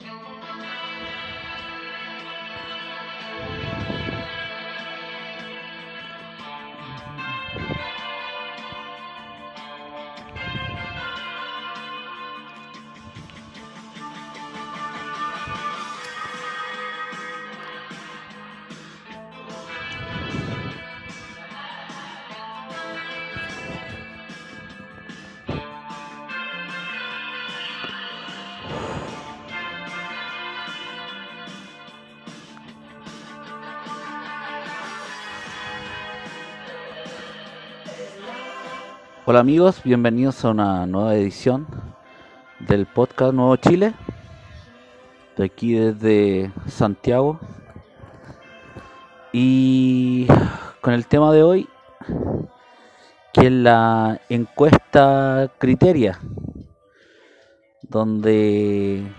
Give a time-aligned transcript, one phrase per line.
[0.00, 0.75] Música
[39.28, 41.66] Hola amigos, bienvenidos a una nueva edición
[42.60, 43.92] del podcast Nuevo Chile,
[45.36, 47.40] aquí desde Santiago.
[49.32, 50.28] Y
[50.80, 51.68] con el tema de hoy,
[53.32, 56.20] que es la encuesta Criteria,
[57.82, 59.12] donde,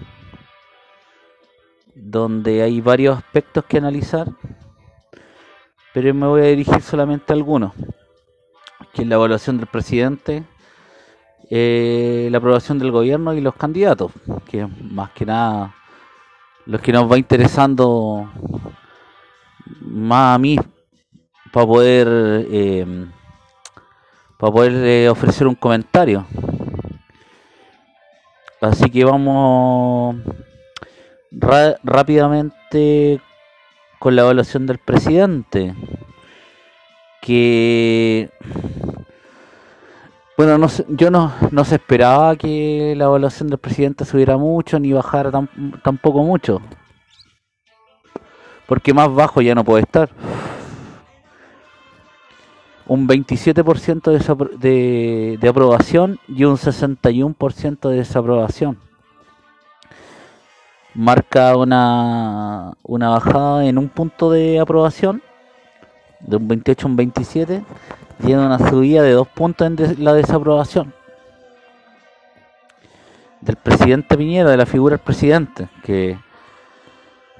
[1.95, 4.29] donde hay varios aspectos que analizar,
[5.93, 7.73] pero me voy a dirigir solamente a algunos
[8.97, 10.43] que es la evaluación del presidente,
[11.51, 14.11] eh, la aprobación del gobierno y los candidatos,
[14.49, 15.75] que más que nada
[16.65, 18.27] los que nos va interesando
[19.81, 20.57] más a mí
[21.53, 22.07] para poder
[22.51, 23.05] eh,
[24.37, 26.25] para poder eh, ofrecer un comentario.
[28.59, 30.15] Así que vamos
[31.83, 33.21] rápidamente
[33.99, 35.75] con la evaluación del presidente
[37.21, 38.29] que
[40.37, 44.93] bueno, no, yo no, no se esperaba que la evaluación del presidente subiera mucho ni
[44.93, 45.31] bajara
[45.83, 46.61] tampoco mucho.
[48.67, 50.11] Porque más bajo ya no puede estar.
[52.85, 58.77] Un 27% de, de, aprobación y un 61% de desaprobación.
[60.93, 65.23] Marca una, una bajada en un punto de aprobación,
[66.19, 67.63] de un 28 a un 27,
[68.25, 70.93] tiene una subida de dos puntos en la desaprobación
[73.41, 76.17] del presidente Piñera, de la figura del presidente, que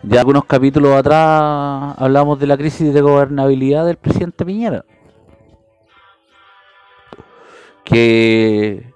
[0.04, 4.86] ya algunos capítulos atrás hablamos de la crisis de gobernabilidad del presidente Piñera.
[7.84, 8.94] Que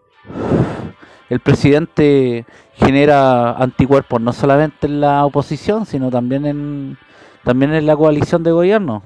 [1.30, 2.46] el presidente
[2.76, 6.98] genera anticuerpos no solamente en la oposición, sino también en
[7.44, 9.02] también en la coalición de gobierno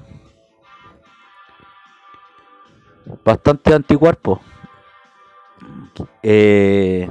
[3.24, 4.40] bastante anticuerpo.
[6.22, 7.08] Eh,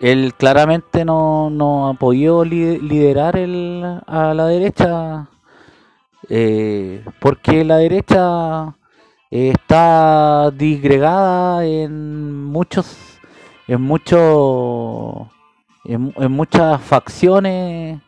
[0.00, 5.28] él claramente no, no apoyó liderar el, a la derecha
[6.28, 8.76] eh, porque la derecha
[9.30, 12.96] está disgregada en muchos
[13.68, 15.28] en muchos
[15.84, 18.00] en, muchas facciones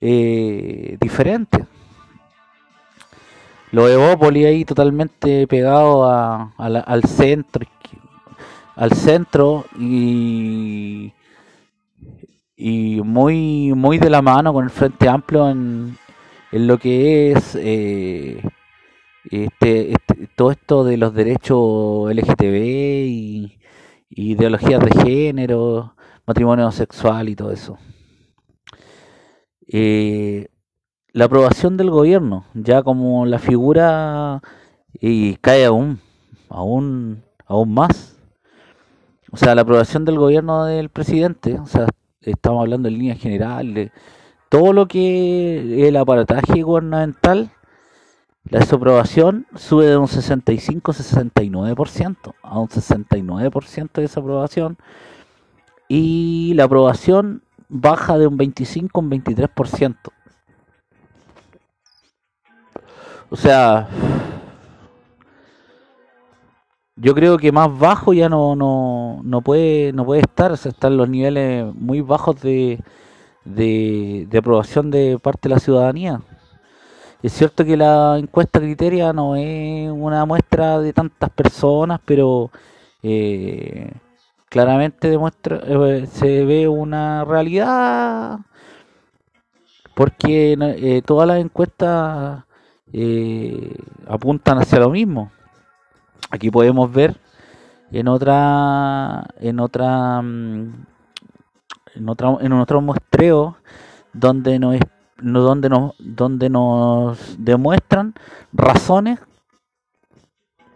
[0.00, 1.66] eh, diferentes
[3.72, 7.66] los Evópolis ahí totalmente pegados a, al centro
[8.76, 11.12] al centro y
[12.56, 15.96] y muy muy de la mano con el frente amplio en,
[16.52, 18.42] en lo que es eh,
[19.30, 22.56] este, este, todo esto de los derechos LGTB
[23.06, 23.54] y,
[24.10, 25.94] ideologías de género
[26.26, 27.78] matrimonio sexual y todo eso.
[29.68, 30.48] Eh,
[31.18, 34.40] la aprobación del gobierno, ya como la figura
[35.00, 35.98] y cae aún,
[36.48, 38.16] aún, aún más.
[39.32, 41.88] O sea, la aprobación del gobierno del presidente, o sea,
[42.20, 43.90] estamos hablando en líneas generales,
[44.48, 47.50] todo lo que el aparataje gubernamental,
[48.48, 54.78] la desaprobación sube de un 65-69% a un 69% de desaprobación
[55.88, 59.96] y la aprobación baja de un 25 a un 23%.
[63.30, 63.88] O sea,
[66.96, 70.96] yo creo que más bajo ya no, no, no puede no puede estar, o están
[70.96, 72.80] los niveles muy bajos de,
[73.44, 76.20] de, aprobación de parte de la ciudadanía.
[77.22, 82.50] Es cierto que la encuesta criteria no es una muestra de tantas personas, pero
[83.02, 83.92] eh,
[84.48, 88.38] claramente demuestra eh, se ve una realidad
[89.94, 92.44] porque eh, todas las encuestas
[92.92, 93.76] eh,
[94.06, 95.30] apuntan hacia lo mismo.
[96.30, 97.16] Aquí podemos ver
[97.90, 100.86] en otra en otra mm,
[101.94, 103.56] en otra en otro muestreo
[104.12, 104.76] donde nos
[105.20, 108.14] donde nos donde nos demuestran
[108.52, 109.20] razones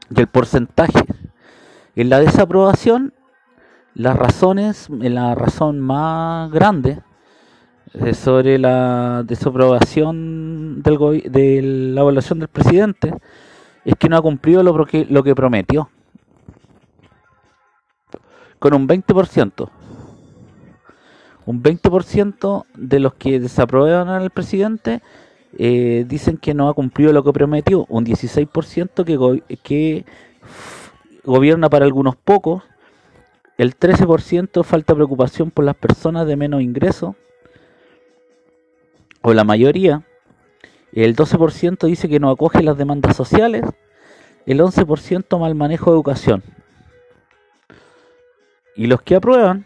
[0.09, 1.05] del porcentaje
[1.95, 3.15] en la desaprobación
[3.95, 7.03] las razones la razón más grande
[8.15, 13.13] sobre la desaprobación del de la evaluación del presidente
[13.85, 15.91] es que no ha cumplido lo que, lo que prometió.
[18.59, 19.71] Con un 20%.
[21.45, 25.03] Un 20% de los que desaprueban al presidente
[25.59, 27.87] eh, dicen que no ha cumplido lo que prometió.
[27.89, 30.05] Un 16% que, que
[31.25, 32.63] gobierna para algunos pocos.
[33.59, 37.17] El 13% falta preocupación por las personas de menos ingresos.
[39.23, 40.03] O la mayoría.
[40.93, 43.63] El 12% dice que no acoge las demandas sociales.
[44.45, 46.43] El 11% mal manejo de educación.
[48.75, 49.65] Y los que aprueban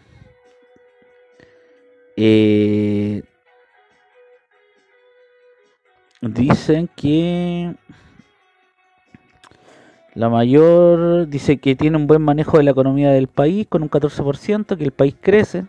[2.15, 3.23] eh,
[6.21, 7.75] dicen que
[10.13, 13.89] la mayor dice que tiene un buen manejo de la economía del país con un
[13.89, 15.65] 14%, que el país crece.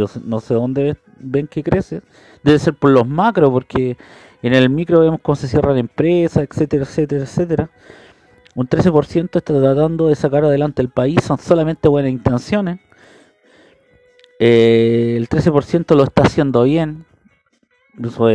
[0.00, 2.02] Yo no sé dónde ven que crece.
[2.42, 3.96] Debe ser por los macros, porque
[4.42, 7.70] en el micro vemos cómo se cierran empresas, etcétera, etcétera, etcétera.
[8.54, 12.80] Un 13% está tratando de sacar adelante el país, son solamente buenas intenciones.
[14.38, 17.04] Eh, el 13% lo está haciendo bien.
[18.02, 18.28] Eso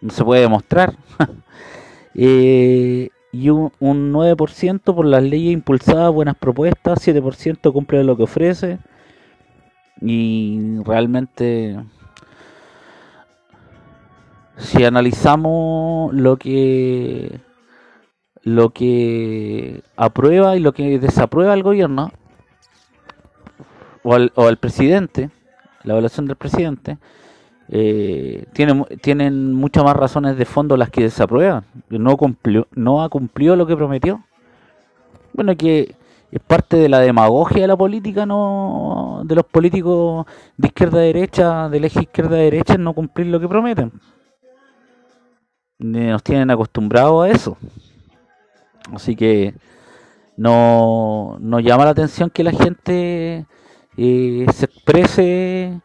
[0.00, 0.96] no se puede demostrar.
[2.14, 8.22] eh, y un, un 9% por las leyes impulsadas, buenas propuestas, 7% cumple lo que
[8.22, 8.78] ofrece.
[10.00, 11.78] Y realmente
[14.56, 17.40] si analizamos lo que
[18.42, 22.10] lo que aprueba y lo que desaprueba el gobierno
[24.02, 25.30] o al, o al presidente,
[25.84, 26.98] la evaluación del presidente,
[27.68, 31.64] eh, tienen, tienen muchas más razones de fondo las que desaprueban.
[31.88, 34.24] No, cumplió, no ha cumplido lo que prometió.
[35.32, 35.94] Bueno, que
[36.30, 41.68] es parte de la demagogia de la política, no de los políticos de izquierda derecha,
[41.68, 43.92] del eje izquierda a derecha, no cumplir lo que prometen.
[45.78, 47.56] Nos tienen acostumbrados a eso.
[48.92, 49.54] Así que
[50.36, 53.46] no nos llama la atención que la gente
[53.96, 55.80] eh, se exprese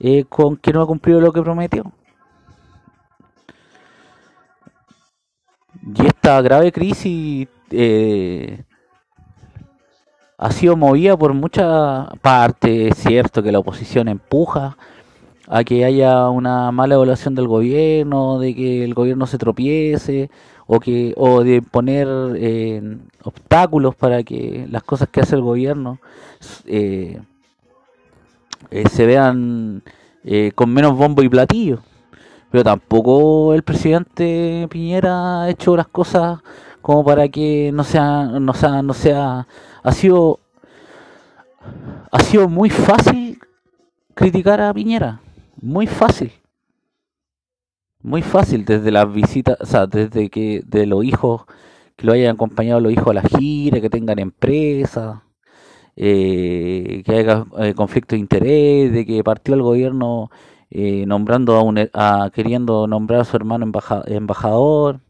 [0.00, 1.92] eh, con que no ha cumplido lo que prometió.
[5.94, 8.64] Y esta grave crisis eh,
[10.42, 12.88] ha sido movida por mucha parte.
[12.88, 14.76] Es cierto que la oposición empuja
[15.46, 20.30] a que haya una mala evaluación del gobierno, de que el gobierno se tropiece,
[20.66, 26.00] o que o de poner eh, obstáculos para que las cosas que hace el gobierno
[26.66, 27.20] eh,
[28.70, 29.82] eh, se vean
[30.54, 31.80] con menos bombo y platillo
[32.50, 36.38] pero tampoco el presidente Piñera ha hecho las cosas
[36.80, 39.48] como para que no sea no sea no sea
[39.82, 40.40] ha sido
[42.10, 43.38] ha sido muy fácil
[44.14, 45.20] criticar a Piñera.
[45.60, 46.32] Muy fácil.
[48.02, 51.42] Muy fácil desde las visitas, o sea, desde que de los hijos,
[51.96, 55.22] que lo hayan acompañado los hijos a la gira, que tengan empresa,
[55.96, 60.30] eh, que haya eh, conflicto de interés, de que partió el gobierno
[60.70, 63.70] eh, nombrando a, un, a queriendo nombrar a su hermano
[64.06, 65.00] embajador,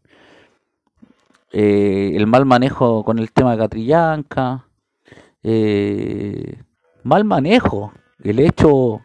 [1.53, 4.67] el mal manejo con el tema de Catrillanca,
[7.03, 9.03] mal manejo, el hecho,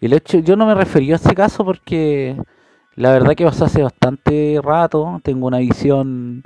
[0.00, 2.36] el hecho, yo no me refería a ese caso porque
[2.96, 6.42] la verdad que pasó hace bastante rato, tengo una visión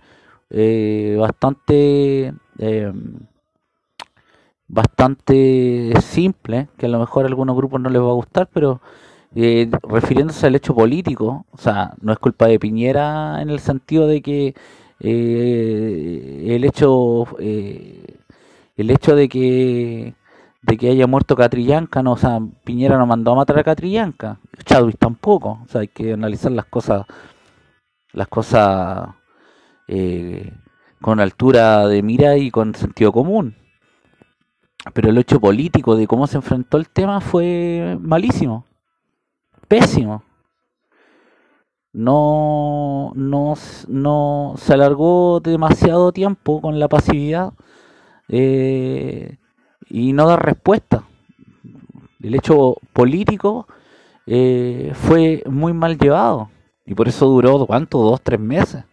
[0.51, 2.93] eh, bastante eh,
[4.69, 8.81] bastante simple, que a lo mejor a algunos grupos no les va a gustar, pero
[9.35, 14.07] eh, refiriéndose al hecho político, o sea, no es culpa de Piñera en el sentido
[14.07, 14.55] de que
[15.11, 20.15] el hecho el hecho de que
[20.63, 22.17] de que haya muerto Catrillanca, no,
[22.65, 26.67] Piñera no mandó a matar a Catrillanca, Chadwick tampoco, o sea, hay que analizar las
[26.67, 27.05] cosas,
[28.13, 29.09] las cosas
[29.89, 30.53] eh,
[31.01, 33.57] con altura de mira y con sentido común.
[34.95, 38.65] Pero el hecho político de cómo se enfrentó el tema fue malísimo,
[39.69, 40.25] pésimo.
[41.93, 43.55] No, no,
[43.89, 47.53] no se alargó demasiado tiempo con la pasividad.
[48.29, 49.37] Eh,
[49.89, 51.05] y no dar respuesta.
[52.23, 53.67] El hecho político
[54.27, 56.51] eh, fue muy mal llevado
[56.87, 57.99] y por eso duró, ¿cuánto?
[57.99, 58.85] Dos, tres meses.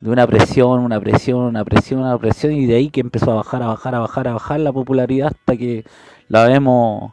[0.00, 3.34] De una presión, una presión, una presión, una presión y de ahí que empezó a
[3.36, 5.84] bajar, a bajar, a bajar, a bajar la popularidad hasta que
[6.28, 7.12] la vemos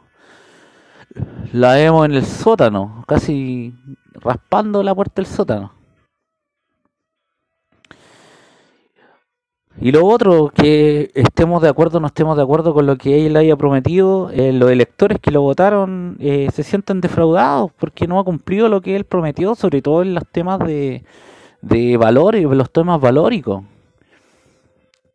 [1.52, 3.74] la vemos en el sótano, casi
[4.14, 5.72] raspando la puerta del sótano.
[9.80, 13.26] Y lo otro, que estemos de acuerdo o no estemos de acuerdo con lo que
[13.26, 18.18] él haya prometido, eh, los electores que lo votaron eh, se sienten defraudados porque no
[18.18, 21.04] ha cumplido lo que él prometió, sobre todo en los temas de,
[21.62, 23.62] de valores, los temas valóricos.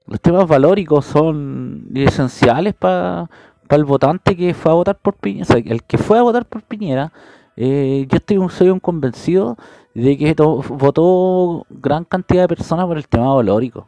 [0.07, 3.29] Los temas valóricos son esenciales para
[3.75, 5.43] el votante que fue a votar por Piñera.
[5.43, 7.11] O sea, el que fue a votar por Piñera,
[7.55, 9.57] eh, yo estoy soy un convencido
[9.93, 13.87] de que votó gran cantidad de personas por el tema valórico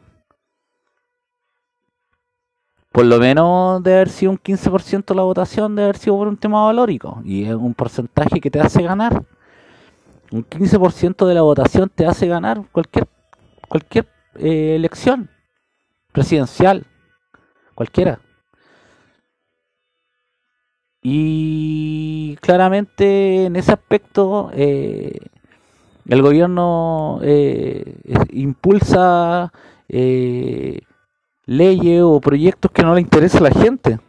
[2.96, 6.38] por lo menos de haber sido un 15% la votación, de haber sido por un
[6.38, 7.20] tema valórico.
[7.26, 9.22] Y es un porcentaje que te hace ganar.
[10.32, 13.06] Un 15% de la votación te hace ganar cualquier,
[13.68, 15.28] cualquier eh, elección
[16.10, 16.86] presidencial,
[17.74, 18.18] cualquiera.
[21.08, 25.16] Y claramente en ese aspecto eh,
[26.08, 27.94] el gobierno eh,
[28.30, 29.52] impulsa
[31.46, 34.00] leyes o proyectos que no le interesa a la gente.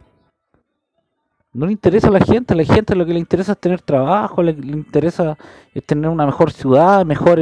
[1.52, 3.80] No le interesa a la gente, a la gente lo que le interesa es tener
[3.80, 5.38] trabajo, le, interesa
[5.72, 7.38] es tener una mejor ciudad, mejor,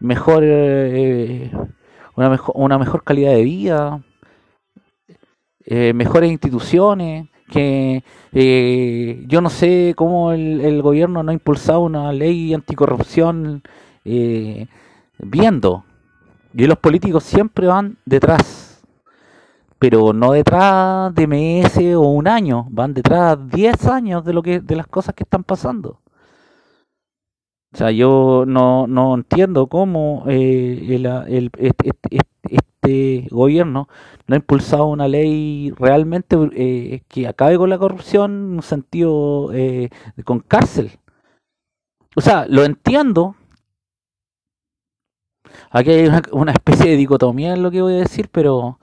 [0.00, 1.50] mejor, eh,
[2.16, 4.02] una, mejor una mejor calidad de vida,
[5.66, 8.02] eh, mejores instituciones, que
[8.32, 13.62] eh, yo no sé cómo el, gobierno no ha impulsado una ley anticorrupción
[15.18, 15.84] viendo,
[16.54, 18.68] y los políticos siempre van detrás
[19.78, 24.60] pero no detrás de meses o un año, van detrás 10 años de lo que
[24.60, 26.00] de las cosas que están pasando.
[27.72, 32.18] O sea, yo no, no entiendo cómo eh, el, el, este,
[33.30, 33.88] gobierno
[34.26, 39.50] no ha impulsado una ley realmente eh, que acabe con la corrupción en un sentido
[39.52, 39.88] eh,
[40.24, 40.98] con cárcel.
[42.14, 43.36] O sea, lo entiendo.
[45.70, 48.78] Aquí hay una, especie de dicotomía en lo que voy a decir, pero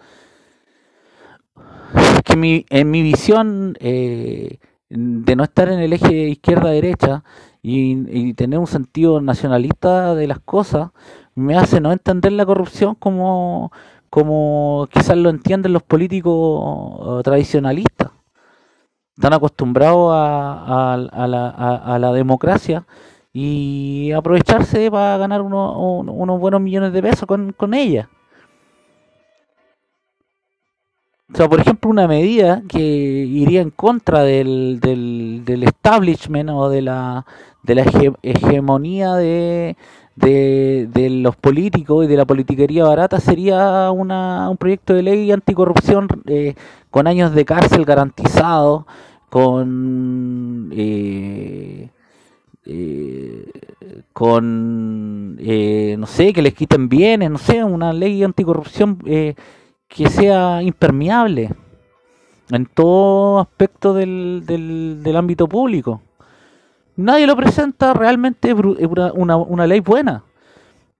[2.23, 4.57] que mi, en mi visión eh,
[4.89, 7.23] de no estar en el eje izquierda-derecha
[7.61, 10.91] y, tener un sentido nacionalista de las cosas,
[11.33, 13.71] me hace no entender la corrupción como,
[14.09, 18.11] como quizás lo entienden los políticos tradicionalistas.
[19.15, 22.85] Están acostumbrados a, a, la, a, la, democracia
[23.31, 28.09] y aprovecharse para ganar unos buenos millones de pesos con, con ella.
[31.33, 36.81] O sea, por ejemplo, una medida que iría en contra del, del, establishment o de
[36.83, 37.25] la,
[37.63, 37.83] de la
[38.21, 39.75] hegemonía de,
[40.15, 46.07] de, los políticos y de la politiquería barata sería una, un proyecto de ley anticorrupción
[46.27, 46.55] eh,
[46.89, 48.85] con años de cárcel garantizados,
[49.29, 50.71] con...
[50.73, 51.89] Eh,
[52.67, 53.51] eh,
[54.13, 61.51] con no sé que les quiten bienes no sé una ley anticorrupción que sea impermeable
[62.49, 66.01] en todo aspecto del, del, ámbito público.
[66.97, 70.23] Nadie lo presenta realmente una, una ley buena.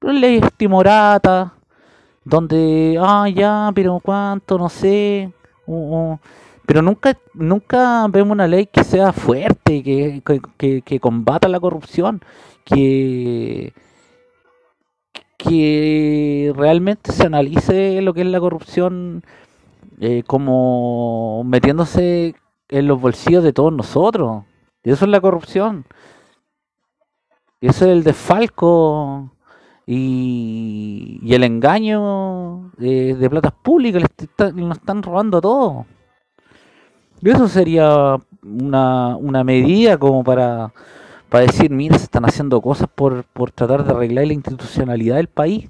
[0.01, 1.53] Una ley estimorata,
[2.23, 5.31] donde, ah, ya, pero cuánto, no sé.
[6.65, 10.21] pero nunca nunca vemos una ley que sea fuerte, que,
[10.57, 12.21] que, que combata la corrupción,
[12.63, 13.73] que
[15.37, 19.23] que realmente se analice lo que es la corrupción
[19.99, 22.35] eh, como metiéndose
[22.69, 24.43] en los bolsillos de todos nosotros.
[24.85, 25.85] Y eso es la corrupción.
[27.59, 29.31] Y eso es el desfalco
[29.85, 34.03] y, y el engaño de, de platas públicas.
[34.53, 35.85] nos están robando todo.
[37.21, 40.71] Y eso sería una, una medida como para
[41.29, 45.27] para decir, mira, se están haciendo cosas por, por tratar de arreglar la institucionalidad del
[45.27, 45.69] país.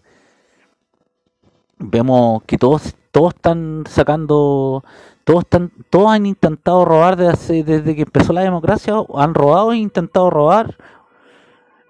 [1.79, 4.84] Vemos que todos todos están sacando,
[5.25, 9.77] todos están, todos han intentado robar desde, desde que empezó la democracia, han robado e
[9.77, 10.77] intentado robar.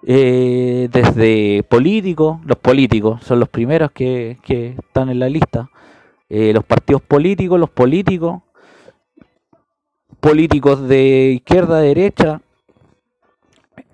[0.08, 5.68] Eh, desde políticos, los políticos son los primeros que, que están en la lista,
[6.28, 8.42] eh, los partidos políticos, los políticos,
[10.20, 12.40] políticos de izquierda, derecha,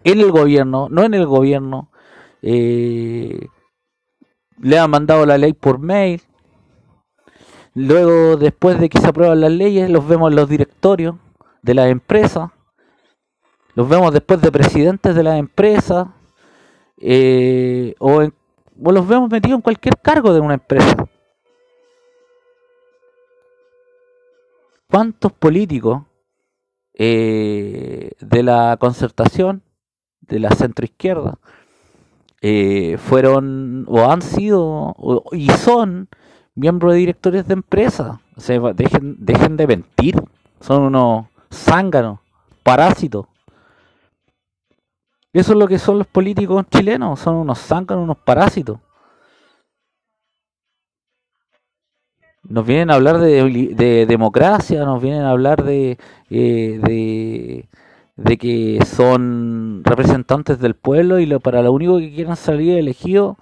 [0.05, 1.91] en el gobierno, no en el gobierno,
[2.43, 3.49] eh,
[4.61, 6.23] le han mandado la ley por mail.
[7.75, 11.17] Luego, después de que se aprueban las leyes, los vemos en los directorios
[11.63, 12.51] de las empresas.
[13.75, 16.09] Los vemos después de presidentes de las empresas.
[16.99, 18.29] Eh, o,
[18.77, 21.09] los vemos metidos en cualquier cargo de una empresa.
[24.91, 26.03] ¿Cuántos políticos
[26.95, 29.63] eh, de la concertación
[30.21, 31.39] de la centroizquierda
[32.43, 34.95] eh, fueron o han sido
[35.33, 36.09] y son
[36.55, 38.19] miembros de directores de empresas.
[38.37, 40.23] O sea, dejen, dejen de mentir.
[40.61, 42.21] Son unos zánganos,
[42.63, 43.27] parásitos.
[45.33, 47.21] Eso es lo que son los políticos chilenos.
[47.21, 48.79] Son unos zánganos, unos parásitos.
[52.45, 55.97] Nos vienen a hablar de, democracia, nos vienen a hablar de,
[56.29, 57.69] eh, de,
[58.17, 63.37] de, que son representantes del pueblo y lo, para lo único que quieran salir elegidos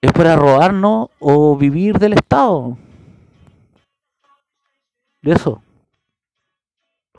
[0.00, 2.76] es para robarnos o vivir del Estado.
[5.22, 5.62] Eso.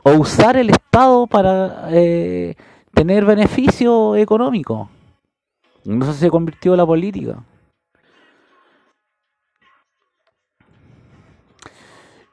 [0.02, 2.54] O usar el Estado para eh,
[2.94, 4.88] tener beneficio económico.
[5.84, 7.44] Eso se convirtió la política.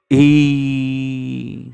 [0.10, 1.74] Y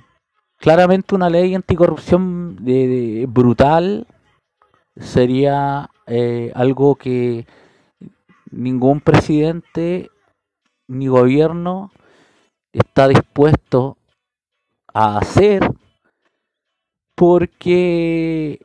[0.57, 4.07] claramente una ley anticorrupción de, brutal
[4.95, 7.45] sería eh, algo que
[8.53, 10.09] ningún presidente
[10.87, 11.91] ni gobierno
[12.71, 13.97] está dispuesto
[14.93, 15.71] a hacer
[17.15, 18.59] porque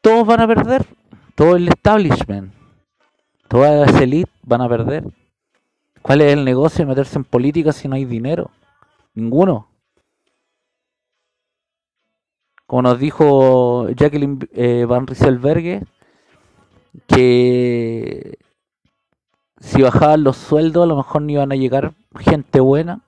[0.00, 0.86] todos van a perder,
[1.34, 2.52] todo el establishment,
[3.48, 5.04] todas las élites van a perder.
[6.02, 8.50] ¿Cuál es el negocio de meterse en política si no hay dinero?
[9.14, 9.68] Ninguno.
[12.66, 15.82] Como nos dijo Jacqueline eh, Van Rieselbergue,
[17.06, 18.38] que
[19.64, 23.00] si bajaban los sueldos a lo mejor no iban a llegar gente buena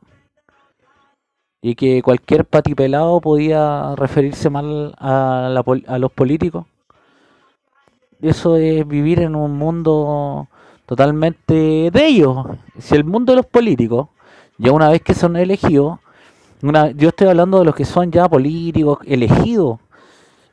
[1.60, 5.52] y que cualquier patipelado podía referirse mal a,
[5.86, 6.66] a los políticos.
[8.22, 10.48] Eso es vivir en un mundo
[10.86, 12.46] totalmente de ellos.
[12.78, 14.08] Si el mundo de los políticos,
[14.56, 15.98] ya una vez que son elegidos,
[16.62, 19.78] una, yo estoy hablando de los que son ya políticos elegidos,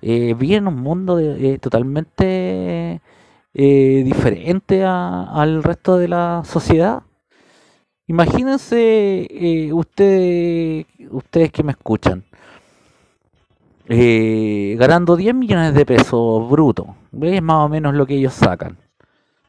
[0.01, 2.99] eh, viven un mundo de, eh, totalmente
[3.53, 7.03] eh, diferente al resto de la sociedad.
[8.07, 12.23] Imagínense eh, ustedes, ustedes que me escuchan,
[13.87, 17.41] eh, ganando 10 millones de pesos brutos, ¿ves?
[17.41, 18.77] Más o menos lo que ellos sacan.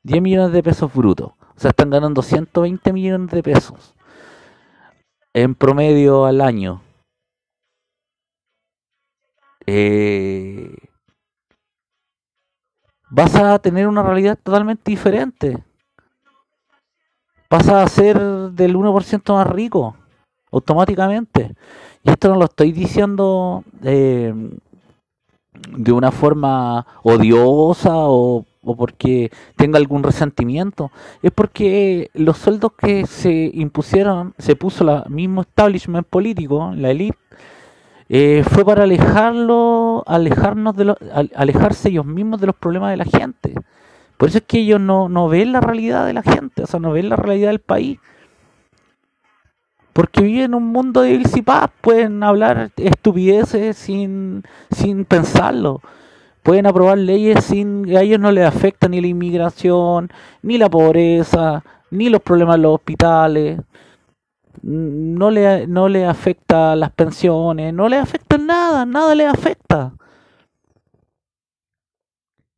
[0.05, 1.33] 10 millones de pesos brutos.
[1.57, 3.95] O sea, están ganando 120 millones de pesos
[5.35, 6.83] en promedio al año.
[9.67, 10.75] Eh,
[13.15, 15.63] vas a tener una realidad totalmente diferente.
[17.49, 19.97] Vas a ser del 1% más rico,
[20.51, 21.55] automáticamente.
[22.03, 24.35] Y esto no lo estoy diciendo eh,
[25.77, 30.91] de una forma odiosa o, o porque tenga algún resentimiento.
[31.23, 37.19] Es porque los sueldos que se impusieron, se puso el mismo establishment político, la élite,
[38.17, 40.95] eh, fue para alejarlo, alejarnos de
[41.35, 43.55] alejarse ellos mismos de los problemas de la gente.
[44.17, 46.79] Por eso es que ellos no, no ven la realidad de la gente, o sea,
[46.79, 47.99] no ven la realidad del país.
[49.93, 55.81] Porque viven en un mundo de paz, pueden hablar estupideces sin, sin pensarlo.
[56.45, 60.09] Pueden aprobar leyes sin a ellos no les afecta ni la inmigración,
[60.41, 63.59] ni la pobreza, ni los problemas de los hospitales
[64.63, 69.93] no le, no le afecta las pensiones, no le afecta nada, nada le afecta.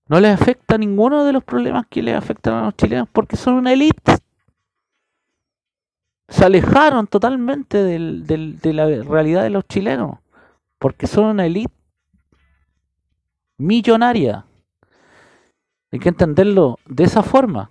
[0.08, 3.54] No le afecta ninguno de los problemas que le afectan a los chilenos porque son
[3.54, 4.18] una élite.
[6.28, 10.18] Se alejaron totalmente del, del, de la realidad de los chilenos
[10.78, 11.74] porque son una élite
[13.58, 14.44] millonaria.
[15.90, 17.70] Hay que entenderlo de esa forma.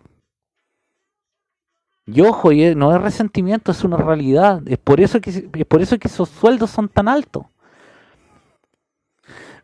[2.08, 4.62] Y ojo, y no es resentimiento, es una realidad.
[4.68, 7.46] Es por eso que es por eso que esos sueldos son tan altos.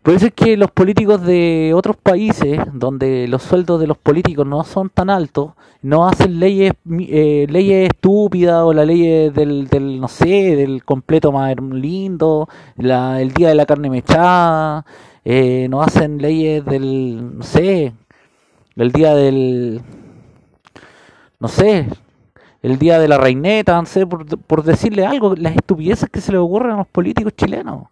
[0.03, 4.47] Por eso es que los políticos de otros países, donde los sueldos de los políticos
[4.47, 5.51] no son tan altos,
[5.83, 11.31] no hacen leyes eh, leyes estúpidas o la ley del, del, no sé, del completo
[11.31, 14.85] más lindo, la, el día de la carne mechada,
[15.23, 17.93] eh, no hacen leyes del, no sé,
[18.75, 19.81] el día del,
[21.39, 21.87] no sé,
[22.61, 23.81] el día de la reineta,
[24.47, 27.87] por, decirle algo, las estupideces que se le ocurren a los políticos chilenos.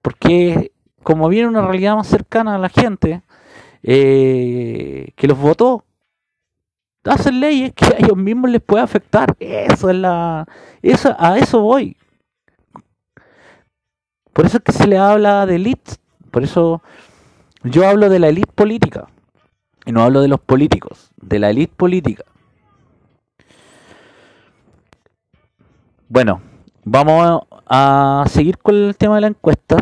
[0.00, 3.22] Porque como viene una realidad más cercana a la gente
[3.82, 5.84] eh, que los votó,
[7.04, 9.36] hacen leyes que a ellos mismos les puede afectar.
[9.38, 10.46] Eso es la,
[10.82, 11.96] eso, a eso voy.
[14.32, 15.92] Por eso es que se le habla de élite.
[16.30, 16.82] Por eso
[17.64, 19.08] yo hablo de la élite política.
[19.84, 22.24] Y no hablo de los políticos, de la élite política.
[26.12, 26.42] Bueno,
[26.84, 29.76] vamos a seguir con el tema de la encuesta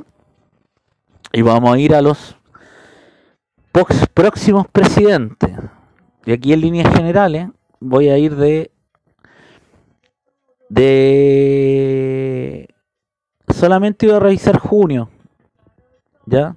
[1.32, 2.36] y vamos a ir a los
[4.12, 5.52] próximos presidentes.
[6.26, 7.48] Y aquí en líneas generales
[7.80, 8.70] voy a ir de
[10.68, 12.68] de
[13.48, 15.08] solamente iba a revisar junio,
[16.26, 16.56] ¿ya?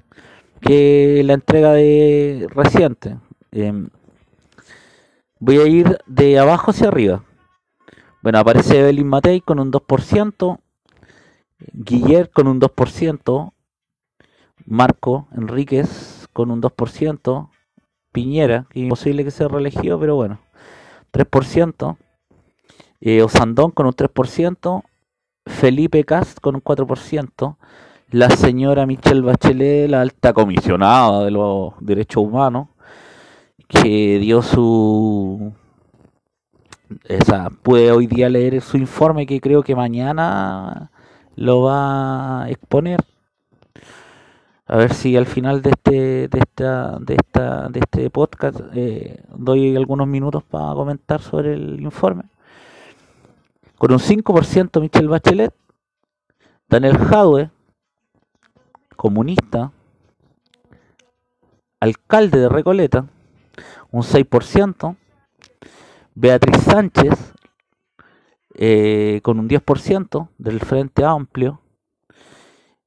[0.59, 3.19] Que la entrega de reciente.
[3.53, 3.87] Em,
[5.39, 7.23] voy a ir de abajo hacia arriba.
[8.21, 10.59] Bueno, aparece Evelyn Matei con un 2%,
[11.73, 13.53] Guiller con un 2%,
[14.65, 17.49] Marco Enríquez con un 2%,
[18.11, 20.39] Piñera, que imposible que sea reelegido, pero bueno,
[21.11, 21.97] 3%,
[22.99, 24.83] eh, Osandón con un 3%,
[25.47, 27.57] Felipe Cast con un 4%,
[28.11, 32.67] la señora Michelle Bachelet, la alta comisionada de los derechos humanos,
[33.67, 35.53] que dio su...
[37.05, 40.91] Esa, pude hoy día leer su informe que creo que mañana
[41.35, 42.99] lo va a exponer.
[44.65, 49.21] A ver si al final de este de esta de esta de este podcast eh,
[49.35, 52.23] doy algunos minutos para comentar sobre el informe.
[53.77, 55.53] Con un 5% Michelle Bachelet,
[56.69, 57.49] Daniel Jadwe,
[58.95, 59.71] comunista,
[61.79, 63.05] alcalde de Recoleta,
[63.91, 64.95] un 6%,
[66.13, 67.33] Beatriz Sánchez,
[68.53, 71.61] eh, con un 10% del Frente Amplio,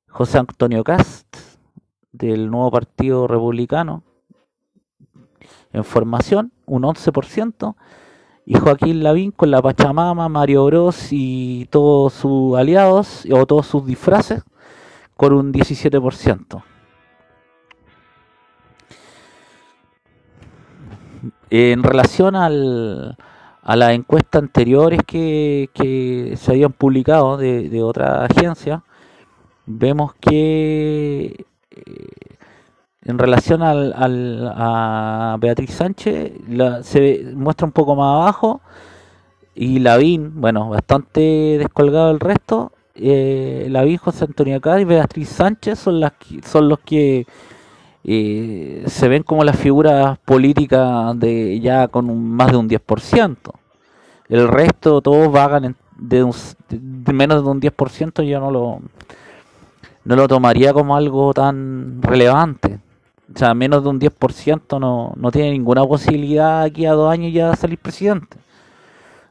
[0.08, 1.34] José Antonio Cast,
[2.12, 4.02] del nuevo Partido Republicano,
[5.72, 7.76] en formación, un 11%,
[8.44, 13.86] y Joaquín Lavín con la Pachamama, Mario Bros y todos sus aliados o todos sus
[13.86, 14.42] disfraces
[15.16, 16.62] con un 17%.
[21.56, 23.16] En relación al,
[23.62, 28.82] a las encuestas anteriores que, que se habían publicado de, de otra agencia,
[29.64, 32.36] vemos que eh,
[33.02, 33.92] en relación al,
[34.56, 36.32] a Beatriz Sánchez,
[36.82, 38.60] se muestra un poco más abajo.
[39.54, 41.20] Y Lavín, bueno, bastante
[41.58, 42.72] descolgado el resto.
[42.96, 46.14] Eh, Lavín, José Antonio Cádiz Beatriz Sánchez son, las,
[46.44, 47.26] son los que
[48.04, 53.36] eh, se ven como las figuras políticas de ya con un, más de un 10%.
[54.28, 56.32] El resto, todos vagan de,
[56.68, 58.80] de menos de un 10%, yo no lo,
[60.04, 62.78] no lo tomaría como algo tan relevante.
[63.34, 67.32] O sea, menos de un 10% no, no tiene ninguna posibilidad aquí a dos años
[67.32, 68.36] ya de salir presidente.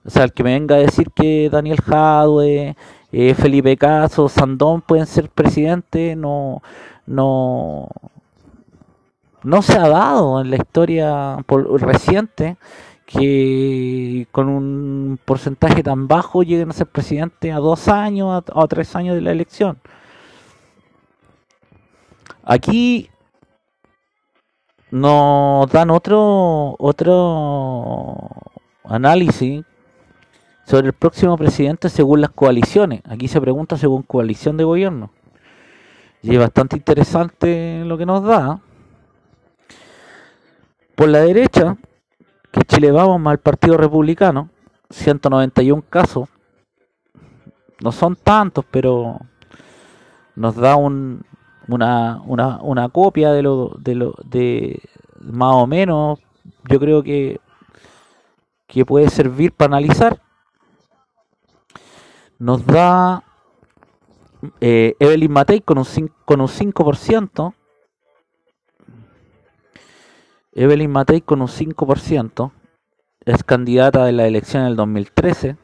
[0.05, 2.75] O sea, el que me venga a decir que Daniel Jadwe,
[3.12, 6.62] eh, Felipe Caso, Sandón pueden ser presidente, no,
[7.05, 7.88] no,
[9.43, 12.58] no se ha dado en la historia reciente
[13.06, 18.95] que con un porcentaje tan bajo lleguen a ser presidente a dos años, a tres
[18.95, 19.79] años de la elección.
[22.43, 23.10] Aquí
[24.91, 28.17] nos dan otro otro
[28.84, 29.63] análisis
[30.65, 33.01] sobre el próximo presidente según las coaliciones.
[33.06, 35.12] Aquí se pregunta según coalición de gobierno.
[36.21, 38.62] Y es bastante interesante lo que nos da.
[41.03, 41.75] Por la derecha,
[42.49, 44.49] que Chile vamos al Partido Republicano,
[44.89, 46.29] 191 casos.
[47.81, 49.19] No son tantos, pero
[50.37, 51.25] nos da un,
[51.67, 54.81] una, una, una copia de lo, de lo de
[55.19, 56.19] más o menos.
[56.69, 57.41] Yo creo que
[58.65, 60.21] que puede servir para analizar.
[62.39, 63.25] Nos da
[64.61, 65.85] eh, Evelyn Matei con un,
[66.23, 67.53] con un 5%
[70.55, 72.51] Evelyn Matei con un 5%
[73.25, 75.57] es candidata de la elección del 2013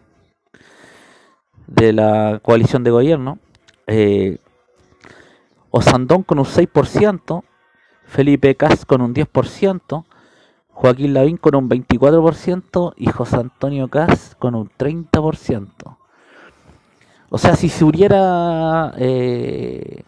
[1.68, 3.40] de la coalición de gobierno
[3.88, 4.40] eh,
[5.72, 7.44] Osandón con un 6%,
[8.06, 10.06] Felipe Cas con un 10%,
[10.70, 15.98] Joaquín Lavín con un 24% y José Antonio Cas con un 30%.
[17.30, 20.04] O sea, si se uniera eh,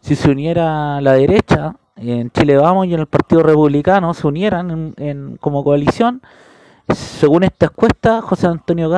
[0.00, 4.94] si se uniera la derecha en Chile Vamos y en el Partido Republicano se unieran
[4.96, 6.22] en, como coalición,
[6.88, 8.90] según esta encuesta, José Antonio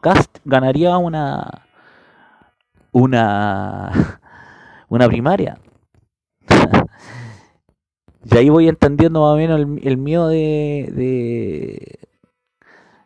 [0.00, 1.66] Cast ganaría una
[2.92, 4.20] una
[4.88, 5.58] una primaria.
[8.24, 11.98] y ahí voy entendiendo más o menos el, miedo de,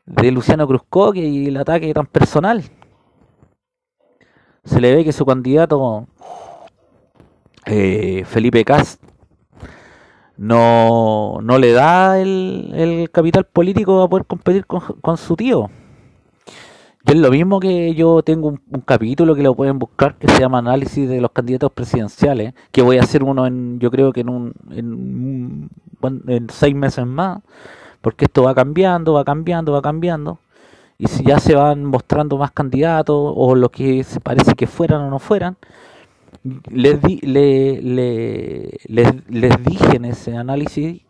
[0.06, 2.64] de, Luciano Cruzco y el ataque tan personal.
[4.64, 6.06] Se le ve que su candidato
[7.64, 9.07] eh, Felipe Cast
[10.38, 15.68] no, no le da el, el capital político a poder competir con, su tío
[17.04, 20.58] es lo mismo que yo tengo un, capítulo que lo pueden buscar que se llama
[20.58, 24.28] Análisis de los candidatos presidenciales, que voy a hacer uno en, yo creo que en
[24.28, 25.70] un, en,
[26.28, 27.40] en seis meses más,
[28.02, 30.38] porque esto va cambiando, va cambiando, va cambiando.
[30.98, 35.10] y si ya se van mostrando más candidatos o lo que parece que fueran o
[35.10, 35.56] no fueran,
[36.70, 41.02] les, di, le, le, les, les dije en ese análisis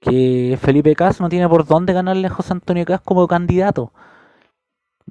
[0.00, 3.92] que Felipe Cas no tiene por dónde ganarle a José Antonio Cas como candidato.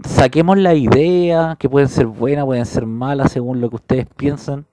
[0.04, 4.66] Saquemos la idea, que pueden ser buenas, pueden ser malas, según lo que ustedes piensan.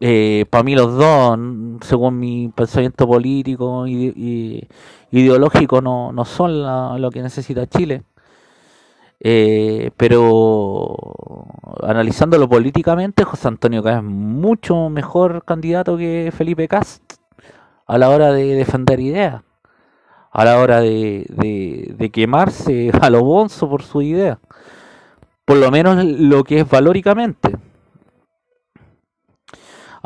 [0.00, 1.38] Eh, para mí los dos,
[1.82, 4.66] según mi pensamiento político y,
[5.10, 8.02] ideológico, no son lo que necesita Chile.
[9.20, 11.46] Eh, pero
[11.82, 17.02] analizándolo políticamente, José Antonio Cas es mucho mejor candidato que Felipe Cast
[17.86, 19.42] a la hora de defender ideas,
[20.30, 21.26] a la hora de,
[21.96, 24.38] de, quemarse a lo bonzo por su idea,
[25.44, 27.56] por lo menos lo que es valóricamente.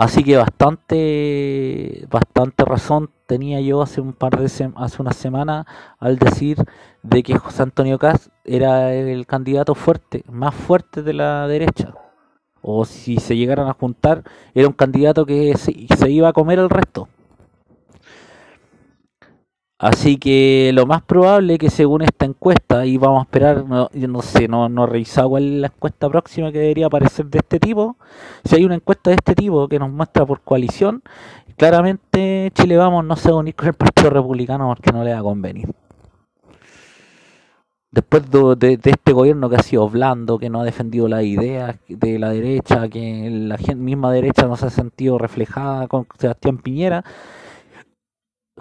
[0.03, 5.65] Así que bastante, bastante razón tenía yo hace un par de hace una semana
[6.01, 6.57] al decir
[7.05, 11.95] de que José Antonio Caz era el candidato fuerte, más fuerte de la derecha.
[12.62, 16.69] O si se llegaran a juntar, era un candidato que se iba a comer el
[16.69, 17.07] resto.
[19.83, 24.07] Así que lo más probable que según esta encuesta, y vamos a esperar, no, yo
[24.07, 27.40] no sé, no, no he revisado cuál es la encuesta próxima que debería aparecer de
[27.40, 27.97] este tipo.
[28.45, 31.03] Si hay una encuesta de este tipo que nos muestra por coalición,
[31.57, 35.14] claramente Chile Vamos no se va a unir con el Partido Republicano porque no le
[35.14, 35.68] va a convenir.
[37.90, 42.21] Después de, este gobierno que ha sido blando, que no ha defendido las ideas de
[42.21, 47.05] la derecha, que la misma derecha no se ha sentido reflejada con Sebastián Piñera,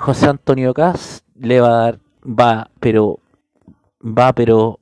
[0.01, 3.19] José Antonio Cas le va a dar, va, pero,
[4.01, 4.79] va, pero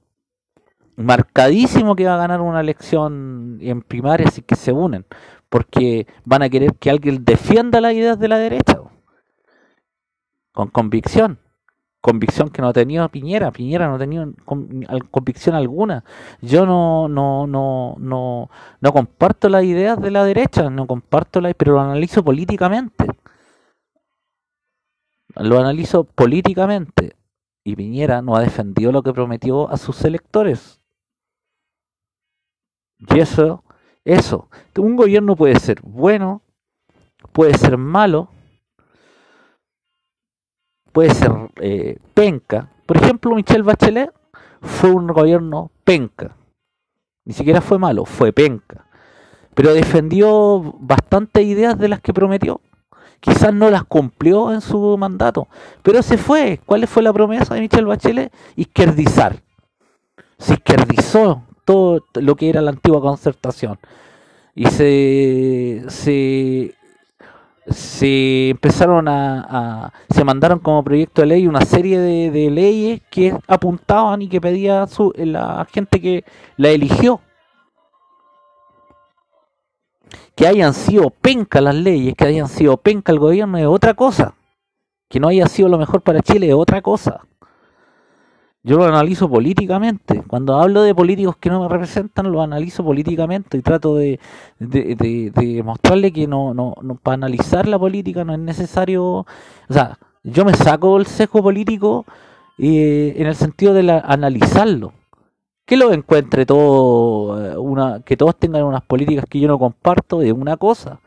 [0.96, 5.06] marcadísimo que va a ganar una elección en primarias y que se unen,
[5.50, 8.80] porque van a querer que alguien defienda las ideas de la derecha,
[10.54, 11.38] con convicción,
[12.00, 14.32] convicción que no ha tenido Piñera, Piñera no ha tenido
[15.12, 16.06] convicción alguna.
[16.42, 21.54] Yo no, no, no, no, no comparto las ideas de la derecha, no comparto la,
[21.54, 23.19] pero lo analizo políticamente
[25.40, 27.16] lo analizo políticamente
[27.64, 30.82] y Piñera no ha defendido lo que prometió a sus electores.
[32.98, 33.64] Y eso,
[34.04, 36.42] eso, un gobierno puede ser bueno,
[37.32, 38.30] puede ser malo,
[40.92, 42.72] puede ser eh, penca.
[42.86, 44.12] Por ejemplo, Michelle Bachelet
[44.62, 46.36] fue un gobierno penca.
[47.24, 48.88] Ni siquiera fue malo, fue penca.
[49.54, 52.62] Pero defendió bastantes ideas de las que prometió
[53.20, 55.48] quizás no las cumplió en su mandato,
[55.84, 56.60] pero se fue.
[56.66, 58.34] ¿Cuál fue la promesa de Michelle Bachelet?
[58.56, 59.42] Izquierdizar.
[60.38, 63.78] Se izquierdizó todo lo que era la antigua concertación.
[64.56, 66.76] Y se, se,
[67.68, 73.36] se empezaron a, se mandaron como proyecto de ley una serie de, de leyes que
[73.48, 76.24] apuntaban y que pedía su, la gente que
[76.58, 77.22] la eligió
[80.40, 84.36] que hayan sido penca las leyes, que hayan sido penca el gobierno es otra cosa.
[85.10, 87.26] Que no haya sido lo mejor para Chile es otra cosa.
[88.64, 90.24] Yo lo analizo políticamente.
[90.28, 94.22] Cuando hablo de políticos que no me representan, lo analizo políticamente y trato de,
[94.60, 99.04] de, mostrarle que no, no, no, para analizar la política no es necesario.
[99.04, 99.26] O
[99.70, 102.06] sea, yo me saco el sesgo político
[102.58, 104.94] eh, en el sentido de la, analizarlo
[105.70, 110.18] que lo encuentre todo, eh, una, que todos tengan unas políticas que yo no comparto
[110.18, 111.00] de una cosa.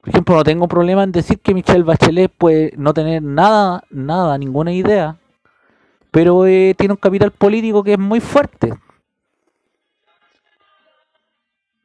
[0.00, 4.38] Por ejemplo, no tengo problema en decir que Michelle Bachelet puede no tener nada, nada,
[4.38, 5.18] ninguna idea,
[6.10, 8.72] pero eh, tiene un capital político que es muy fuerte.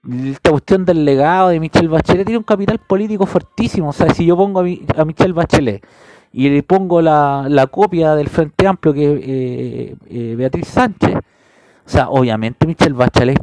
[0.07, 3.89] Esta cuestión del legado de Michelle Bachelet tiene un capital político fuertísimo.
[3.89, 5.85] O sea, si yo pongo a, a Michelle Bachelet
[6.33, 11.89] y le pongo la, la copia del Frente Amplio que eh, eh, Beatriz Sánchez, o
[11.89, 13.39] sea, obviamente Michelle Bachelet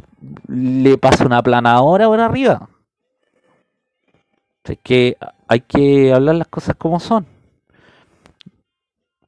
[0.49, 2.69] le pasa una planadora por arriba.
[4.65, 7.25] Es que hay que hablar las cosas como son.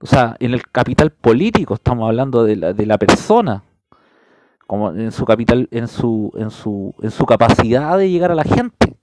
[0.01, 3.63] O sea, en el capital político estamos hablando de la, de la persona,
[4.67, 8.43] como en su capital, en su, en su, en su capacidad de llegar a la
[8.43, 8.97] gente.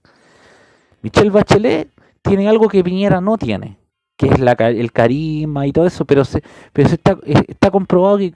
[1.00, 3.79] Michelle Bachelet tiene algo que Piñera no tiene
[4.20, 6.42] que es la, el carisma y todo eso, pero se,
[6.74, 8.34] pero está, está comprobado que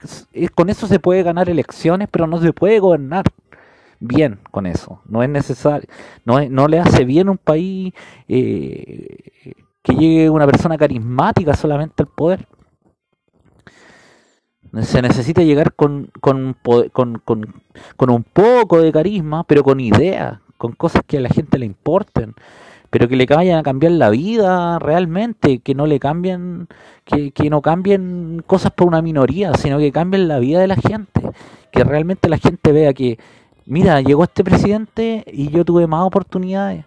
[0.55, 3.25] con eso se puede ganar elecciones, pero no se puede gobernar
[3.99, 4.99] bien con eso.
[5.05, 5.87] No es necesario,
[6.25, 7.93] no, no le hace bien a un país
[8.27, 12.47] eh, que llegue una persona carismática solamente al poder.
[14.81, 20.71] Se necesita llegar con, con, con, con un poco de carisma, pero con ideas, con
[20.71, 22.33] cosas que a la gente le importen
[22.95, 26.69] pero que le vayan a cambiar la vida realmente, que no le cambien,
[27.03, 30.77] que, que no cambien cosas por una minoría, sino que cambien la vida de la
[30.77, 31.19] gente,
[31.73, 33.19] que realmente la gente vea que,
[33.65, 36.85] mira, llegó este presidente y yo tuve más oportunidades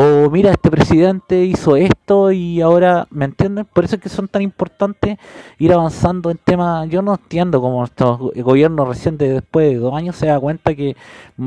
[0.00, 3.64] o mira, este presidente hizo esto y ahora, ¿me entienden?
[3.64, 5.18] Por eso es que son tan importantes
[5.58, 6.88] ir avanzando en temas.
[6.88, 10.94] Yo no entiendo cómo estos gobiernos recientes, después de dos años, se da cuenta que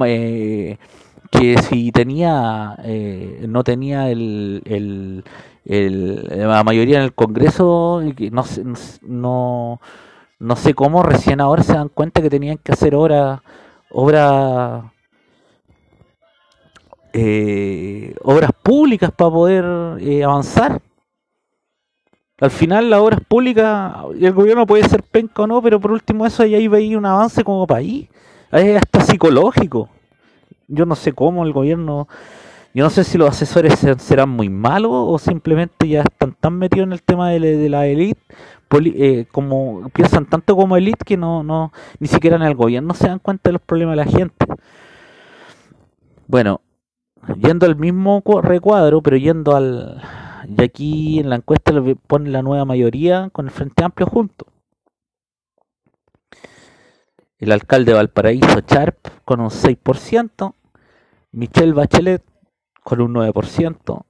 [0.06, 0.78] eh,
[1.32, 4.62] que si tenía eh, no tenía el,
[5.66, 8.44] el, la mayoría en el Congreso no
[9.02, 9.82] no
[10.40, 13.42] no sé cómo recién ahora se dan cuenta que tenían que hacer obras
[13.92, 14.84] obras
[17.14, 19.66] eh, obras públicas para poder
[20.00, 20.82] eh, avanzar.
[22.40, 26.26] Al final las obras públicas, el gobierno puede ser penca o no, pero por último
[26.26, 28.08] eso ahí veía un avance como país.
[28.52, 29.90] Es hasta psicológico.
[30.72, 32.08] Yo no sé cómo el gobierno,
[32.74, 36.88] yo no sé si los asesores serán muy malos o simplemente ya están tan metidos
[36.88, 38.22] en el tema de, la élite,
[38.86, 43.08] eh, como piensan tanto como élite que no, no, ni siquiera en el gobierno se
[43.08, 44.46] dan cuenta de los problemas de la gente.
[46.28, 46.62] Bueno,
[47.38, 50.02] yendo al mismo recuadro, pero yendo al...
[50.48, 54.48] Y aquí en la encuesta le pone la nueva mayoría con el Frente Amplio junto.
[57.38, 60.54] El alcalde de Valparaíso, Charp, con un 6%.
[61.32, 62.24] Michelle Bachelet,
[62.84, 64.04] con un 9%.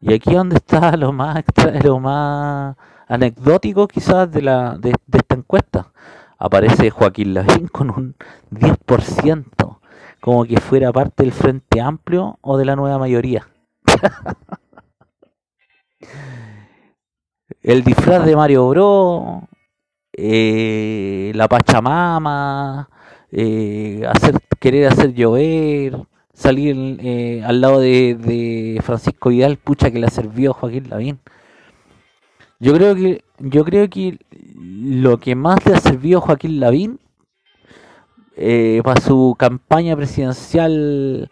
[0.00, 1.44] Y aquí donde está lo más
[1.82, 2.76] lo más
[3.08, 5.92] anecdótico quizás de, la, de, esta encuesta.
[6.38, 8.14] Aparece Joaquín Lavín con un
[8.50, 9.78] 10%
[10.20, 13.46] como que fuera parte del Frente Amplio o de la nueva mayoría.
[17.62, 19.48] el disfraz de Mario Bro,
[20.14, 22.88] eh, la Pachamama,
[23.30, 30.10] eh, hacer, querer hacer llover, salir eh, al lado de, Francisco Vidal, pucha que la
[30.10, 31.20] sirvió Joaquín Lavín.
[32.60, 34.18] Yo creo que yo creo que
[34.56, 37.00] lo que más le ha servido Joaquín Lavín
[38.36, 41.30] eh, para su campaña presidencial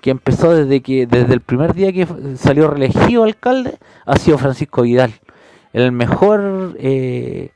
[0.00, 4.82] que empezó desde que desde el primer día que salió reelegido alcalde ha sido Francisco
[4.82, 5.12] Vidal
[5.72, 7.50] el mejor eh,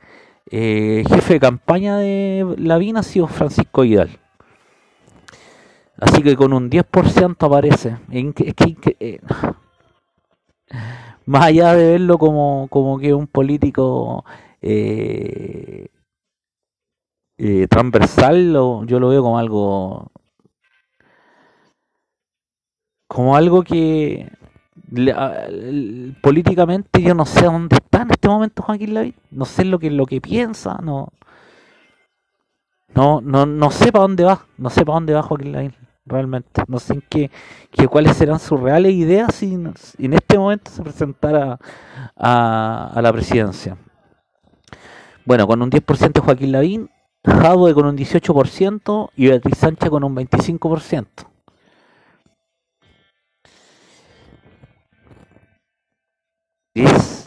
[0.51, 4.09] eh, jefe de campaña de Lavín ha sido Francisco Vidal
[5.99, 7.97] así que con un 10% aparece.
[11.25, 14.25] Más allá de verlo como, como que un político
[14.61, 15.87] eh,
[17.37, 20.11] eh, transversal lo, yo lo veo como algo
[23.07, 24.29] como algo que
[26.21, 29.15] políticamente yo no sé dónde está en este momento Joaquín Lavín.
[29.31, 31.09] No sé lo que lo que piensa no
[32.95, 35.73] no no no sé para dónde va no sé para dónde va Joaquín Lavín
[36.09, 37.31] realmente no sé en qué,
[37.89, 41.59] cuáles serán sus reales ideas si, en este momento se presentara
[42.17, 43.77] a, a la presidencia
[45.25, 46.89] bueno con un 10% Joaquín Lavín
[47.23, 51.07] Jadwe con un 18% y Beatriz Sánchez con un 25%.
[56.75, 57.18] Es,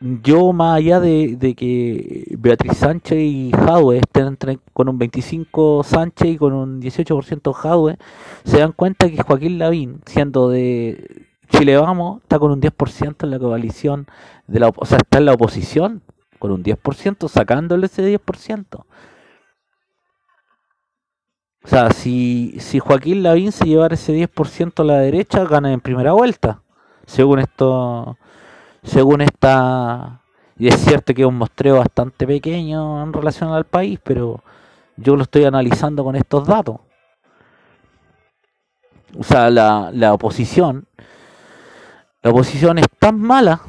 [0.00, 4.36] yo más allá de, que Beatriz Sánchez y Jadwe estén
[4.72, 7.98] con un 25 Sánchez y con un 18% Jadwe,
[8.44, 13.30] se dan cuenta que Joaquín Lavín, siendo de Chile Vamos, está con un 10% en
[13.30, 14.06] la coalición,
[14.46, 16.02] de la, o sea, está en la oposición
[16.38, 18.84] con un 10%, sacándole ese 10%.
[21.62, 25.80] O sea, si, si Joaquín Lavín se llevara ese 10% a la derecha, gana en
[25.80, 26.62] primera vuelta.
[27.04, 28.16] Según esto,
[28.82, 30.22] según esta...
[30.56, 34.42] Y es cierto que es un mostreo bastante pequeño en relación al país, pero
[34.96, 36.76] yo lo estoy analizando con estos datos.
[39.18, 40.86] O sea, la, la oposición,
[42.22, 43.62] la oposición es tan mala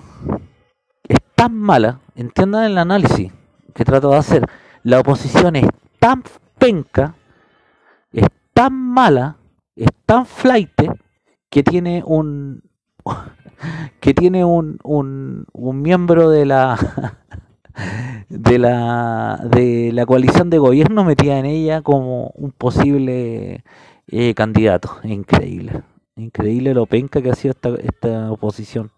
[1.42, 3.34] tan mala, entiendan el análisis
[3.74, 4.46] que trato de hacer,
[4.84, 6.22] la oposición es tan
[6.60, 7.16] penca,
[8.14, 9.38] es tan mala,
[9.76, 10.70] es tan flight
[11.50, 12.62] que tiene un
[14.00, 16.78] que tiene un, un, un miembro de la
[18.30, 23.64] de la de la coalición de gobierno metida en ella como un posible
[24.08, 25.82] eh, candidato increíble
[26.16, 28.92] increíble lo penca que ha sido esta, esta oposición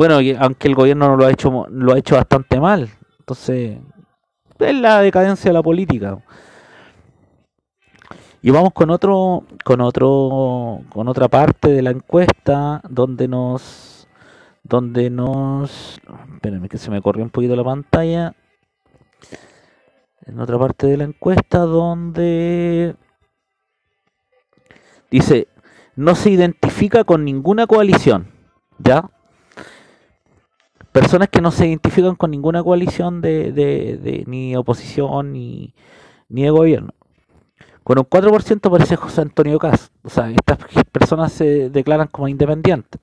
[0.00, 2.88] bueno, aunque el gobierno no lo ha hecho lo ha hecho bastante mal.
[3.18, 3.76] Entonces,
[4.58, 6.16] es la decadencia de la política.
[8.42, 14.08] Y vamos con otro con otro con otra parte de la encuesta donde nos
[14.62, 16.00] donde nos
[16.34, 18.34] espérenme que se me corrió un poquito la pantalla.
[20.24, 22.96] En otra parte de la encuesta donde
[25.10, 25.48] dice
[25.96, 28.30] no se identifica con ninguna coalición,
[28.78, 29.10] ¿ya?
[30.92, 35.74] Personas que no se identifican con ninguna coalición de, de, ni oposición ni,
[36.28, 36.94] ni de gobierno.
[37.90, 39.90] Con un 4% aparece José Antonio Cas.
[40.04, 40.58] O sea, estas
[40.92, 43.00] personas se declaran como independientes.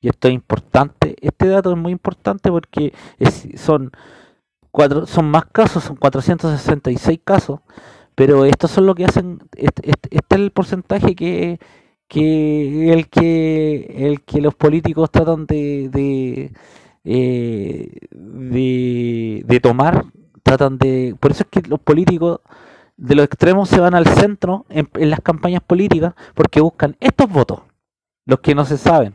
[0.00, 1.16] Y esto es importante.
[1.20, 2.92] Este dato es muy importante porque
[3.56, 3.90] son,
[4.70, 7.58] cuatro, son más casos, son 466 casos.
[8.14, 9.40] Pero estos son lo que hacen.
[9.56, 11.58] Este, este, este es el porcentaje que,
[12.06, 16.52] que el que el que los políticos tratan de de,
[17.02, 20.04] eh, de, de tomar
[20.44, 22.40] tratan de por eso es que los políticos
[22.96, 27.62] de los extremos se van al centro en, las campañas políticas porque buscan estos votos,
[28.24, 29.14] los que no se saben,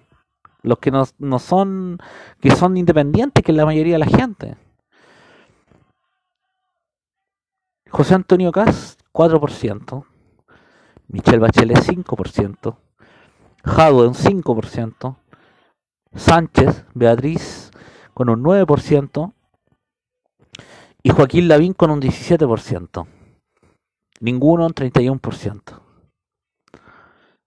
[0.62, 2.00] los que no, no son,
[2.40, 4.56] que son independientes, que es la mayoría de la gente.
[7.90, 10.06] José Antonio Cas, 4%.
[11.08, 12.78] Michelle Bachelet, 5%.
[13.66, 15.18] Jadwe, un 5%.
[16.16, 17.72] Sánchez, Beatriz,
[18.14, 19.34] con un 9%.
[21.04, 23.08] Y Joaquín Lavín con un 17%.
[24.22, 25.62] Ninguno un 31%.
[25.74, 25.80] O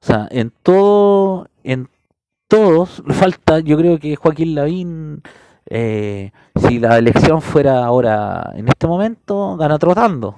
[0.00, 1.88] sea, en todo, en
[2.48, 5.22] todos, falta, yo creo que Joaquín Lavín,
[5.70, 10.34] eh, si la elección fuera ahora, en este momento, gana trotando.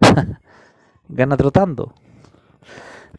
[1.08, 1.94] gana trotando.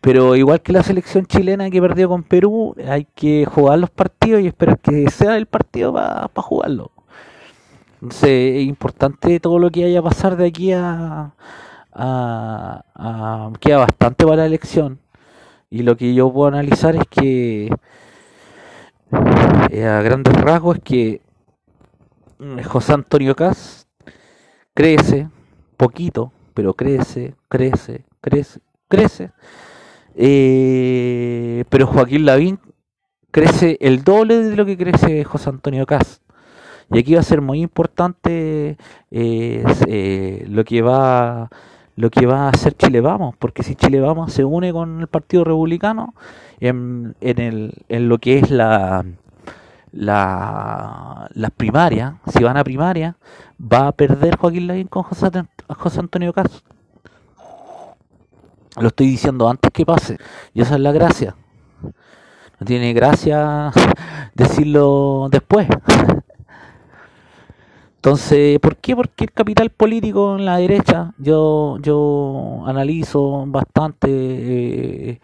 [0.01, 4.41] Pero igual que la selección chilena que perdió con Perú, hay que jugar los partidos
[4.41, 6.91] y esperar que sea el partido para jugarlo.
[8.01, 11.33] Entonces es importante todo lo que haya a pasar de aquí a,
[11.93, 14.99] a, queda bastante para la elección.
[15.69, 17.69] Y lo que yo puedo analizar es que,
[19.71, 21.21] eh, a grandes rasgos, es que
[22.39, 23.87] mm, José Antonio Cas
[24.73, 25.29] crece,
[25.77, 29.31] poquito, pero crece, crece, crece, crece.
[30.15, 32.59] Eh, pero Joaquín Lavín
[33.31, 36.21] crece el doble de lo que crece José Antonio Cas.
[36.91, 38.77] Y aquí va a ser muy importante
[39.11, 41.49] eh, lo que va
[41.99, 45.07] lo que va a hacer Chile Vamos, porque si Chile Vamos se une con el
[45.07, 46.15] Partido Republicano
[46.61, 49.03] en, en, el, en lo que es la,
[49.91, 53.17] la, las primarias, si van a primaria,
[53.61, 55.29] va a perder Joaquín Lavín con José,
[55.67, 56.61] José Antonio Castro.
[58.79, 60.17] Lo estoy diciendo antes que pase,
[60.53, 61.35] y esa es la gracia.
[61.83, 63.73] No tiene gracia
[64.35, 65.67] decirlo después.
[67.99, 68.95] Entonces, ¿por qué?
[68.95, 75.19] Porque el capital político en la derecha, yo, yo analizo bastante eh,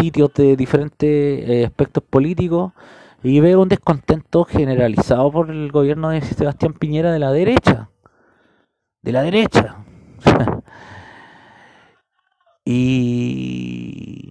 [0.00, 2.72] sitios de diferentes eh, aspectos políticos
[3.22, 7.90] y veo un descontento generalizado por el gobierno de Sebastián Piñera de la derecha.
[9.00, 9.76] De la derecha.
[12.64, 14.30] y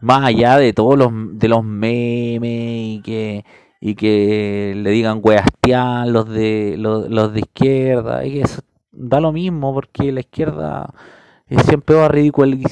[0.00, 3.44] más allá de todos los, de los memes y que
[3.84, 8.62] y que le digan weastián los de los, de izquierda y eso
[8.92, 10.94] da lo mismo porque la izquierda
[11.66, 12.70] siempre va a ridicule,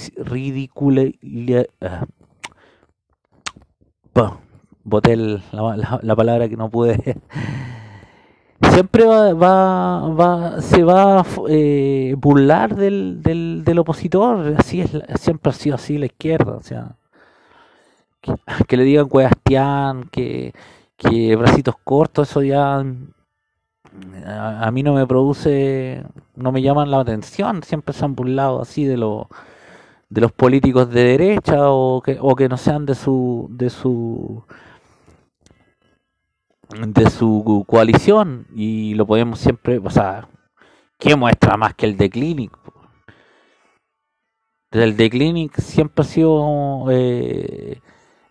[4.14, 4.28] uh,
[4.84, 7.16] boté la, palabra que no pude.
[8.72, 15.54] Siempre va, va, se va a eh, burlar del, del, opositor así es siempre ha
[15.54, 16.94] sido así la izquierda o sea
[18.20, 20.52] que, le digan weastián que
[21.00, 22.84] que bracitos cortos, eso ya
[24.26, 26.04] a, mí no me produce,
[26.36, 29.26] no me llaman la atención, siempre se han burlado así de los
[30.10, 34.44] de los políticos de derecha o que, o que no sean de su de su
[36.86, 40.28] de su coalición y lo podemos siempre, o sea,
[40.98, 42.52] ¿qué muestra más que el de Clinic?
[44.70, 47.80] El de Clinic siempre ha sido eh,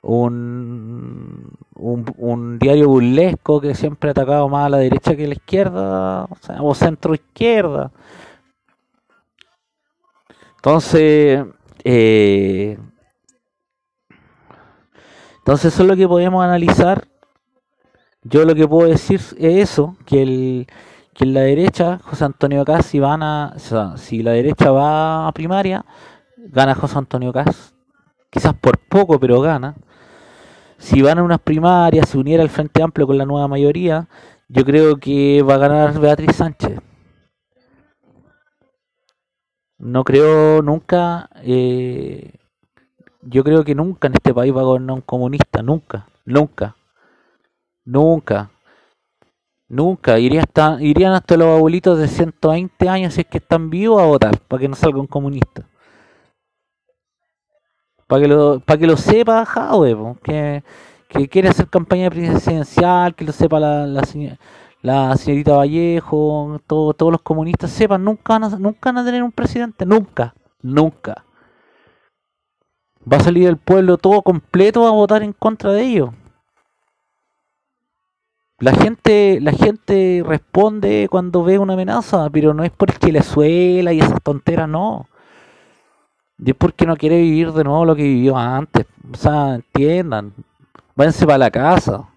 [0.01, 5.33] un, un, diario burlesco que siempre ha atacado más a la derecha que a la
[5.33, 6.27] izquierda,
[6.59, 7.91] o, centro izquierda.
[10.57, 11.45] Entonces,
[11.83, 12.77] eh,
[15.39, 17.07] entonces eso es lo que podemos analizar.
[18.23, 20.67] Yo lo que puedo decir es eso, que el
[21.13, 23.53] que en la derecha José Antonio Cas si van a,
[23.97, 25.85] si la derecha va a primaria,
[26.37, 27.73] gana José Antonio Cas,
[28.29, 29.75] quizás por poco, pero gana
[30.79, 34.07] si van a unas primarias, se uniera el Frente Amplio con la nueva mayoría,
[34.47, 36.79] yo creo que va a ganar Beatriz Sánchez.
[39.77, 42.33] No creo nunca, eh,
[43.21, 46.75] yo creo que nunca en este país va a gobernar un comunista, nunca, nunca,
[47.85, 48.49] nunca,
[49.67, 50.19] nunca.
[50.19, 54.05] Iría hasta, irían hasta los abuelitos de 120 años si es que están vivos a
[54.05, 55.65] votar para que no salga un comunista.
[58.09, 60.63] Para que lo, para que lo sepa Jadwe, que,
[61.09, 63.85] que quiere hacer campaña presidencial, que lo sepa la,
[64.81, 69.31] la, señorita Vallejo, todos los comunistas sepan, nunca van, a, nunca van a tener un
[69.31, 70.33] presidente, nunca,
[70.63, 71.23] nunca.
[73.05, 76.09] Va a salir el pueblo todo completo a votar en contra de ellos.
[78.57, 83.93] La gente, la gente responde cuando ve una amenaza, pero no es porque le suela
[83.93, 85.05] y esas tonteras, no.
[86.43, 88.85] Y es porque no quiere vivir de nuevo lo que vivió antes.
[89.11, 90.33] O sea, entiendan.
[90.95, 92.07] Váyanse para la casa.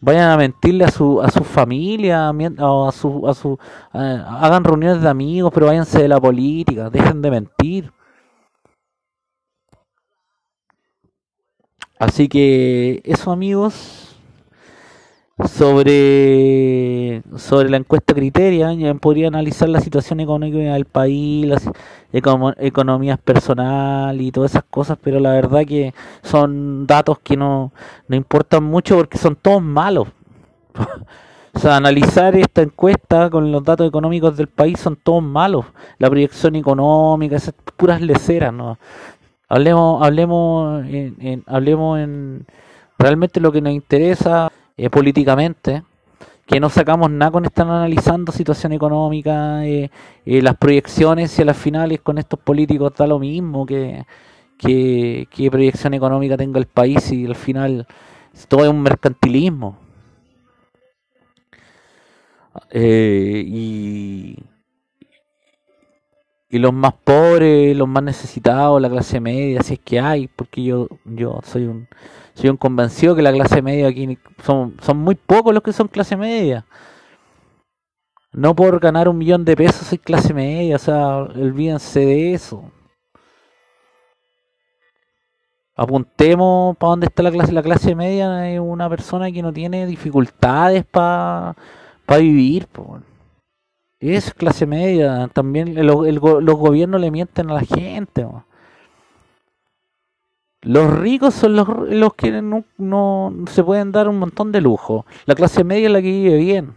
[0.00, 3.58] Vayan a mentirle a su, a su familia, a su, a su,
[3.90, 7.92] hagan reuniones de amigos, pero váyanse de la política, dejen de mentir.
[11.98, 14.13] Así que eso amigos,
[15.42, 21.68] sobre, sobre la encuesta Criteria, ya podría analizar la situación económica del país, las
[22.12, 27.72] economías personales y todas esas cosas, pero la verdad que son datos que no,
[28.06, 30.08] no importan mucho porque son todos malos.
[31.52, 35.66] o sea, analizar esta encuesta con los datos económicos del país son todos malos.
[35.98, 38.78] La proyección económica, esas puras leceras, ¿no?
[39.48, 42.46] Hablemos, hablemos en, hablemos en
[42.98, 45.84] realmente lo que nos interesa eh, políticamente,
[46.46, 49.90] que no sacamos nada con estar analizando situación económica, eh,
[50.26, 54.04] eh, las proyecciones y a las finales con estos políticos da lo mismo que,
[54.58, 57.86] que, proyección económica tenga el país y al final
[58.48, 59.78] todo es un mercantilismo.
[62.72, 64.36] y,
[66.54, 70.62] y los más pobres, los más necesitados, la clase media, si es que hay, porque
[70.62, 71.88] yo, yo soy un
[72.34, 75.88] soy un convencido que la clase media aquí son, son muy pocos los que son
[75.88, 76.66] clase media.
[78.32, 82.70] No por ganar un millón de pesos soy clase media, o sea, olvídense de eso.
[85.76, 87.52] Apuntemos para dónde está la clase.
[87.52, 91.54] La clase media es una persona que no tiene dificultades para
[92.18, 92.68] vivir.
[93.98, 95.28] Es clase media.
[95.32, 98.26] También los gobiernos le mienten a la gente.
[100.64, 105.04] Los ricos son los, los que no, no, se pueden dar un montón de lujo.
[105.26, 106.74] La clase media es la que vive bien.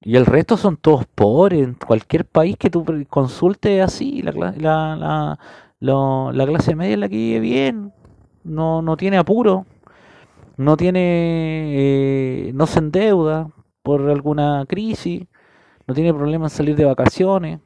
[0.00, 1.62] Y el resto son todos pobres.
[1.62, 5.38] En cualquier país que tú consultes así, la, la,
[5.78, 7.92] la, la, clase media es la que vive bien.
[8.44, 9.66] No, no tiene apuro.
[10.56, 12.48] No tiene.
[12.48, 13.50] Eh, no se endeuda
[13.82, 15.26] por alguna crisis.
[15.86, 17.60] No tiene problema en salir de vacaciones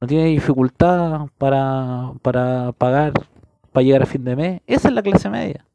[0.00, 3.12] no tiene dificultad para, para pagar,
[3.72, 4.62] para llegar a fin de mes.
[4.66, 5.66] Esa es la clase media.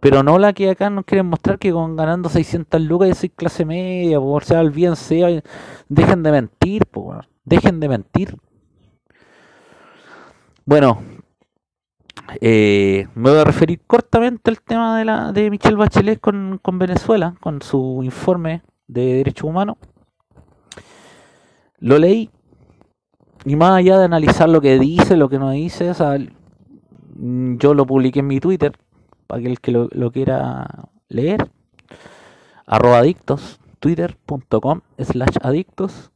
[0.00, 3.28] Pero no la que acá nos quieren mostrar que con ganando 600 lucas yo soy
[3.28, 4.62] clase media, por sea,
[4.94, 5.42] sea,
[5.88, 8.36] dejen de mentir, por, dejen de mentir.
[10.64, 11.02] Bueno,
[12.40, 16.78] eh, me voy a referir cortamente al tema de, la, de Michelle Bachelet con, con
[16.78, 19.76] Venezuela, con su informe de derechos humanos.
[21.78, 22.30] Lo leí,
[23.44, 25.92] y más allá de analizar lo que dice, lo que no dice,
[27.16, 28.72] mm, yo lo publiqué en mi Twitter,
[29.26, 31.50] para aquel que lo, quiera leer,
[32.66, 36.12] arroba adictos, twitter.com slash adictos,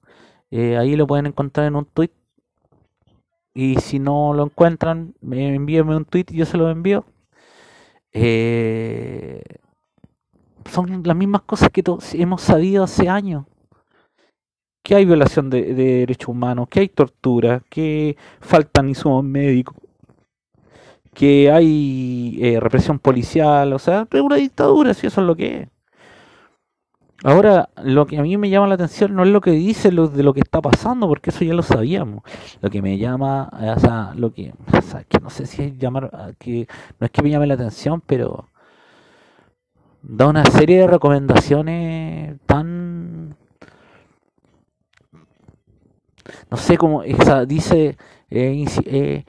[0.50, 2.10] eh, ahí lo pueden encontrar en un tweet,
[3.54, 7.04] y si no lo encuentran, envíenme un tweet y yo se lo envío.
[8.12, 9.42] Eh,
[10.70, 11.82] son las mismas cosas que
[12.14, 13.44] hemos sabido hace años
[14.84, 19.74] que hay violación de, derechos humanos, que hay tortura, que faltan insumos médicos,
[21.14, 25.62] que hay eh, represión policial, o sea, es una dictadura, si eso es lo que
[25.62, 25.68] es.
[27.24, 30.08] Ahora, lo que a mí me llama la atención no es lo que dice lo,
[30.08, 32.22] de lo que está pasando, porque eso ya lo sabíamos.
[32.60, 35.78] Lo que me llama, o sea, lo que, o sea, que no sé si es
[35.78, 36.68] llamar, que
[37.00, 38.50] no es que me llame la atención, pero
[40.02, 43.34] da una serie de recomendaciones tan
[46.50, 47.96] no sé cómo, esa, dice,
[48.30, 49.24] eh, eh,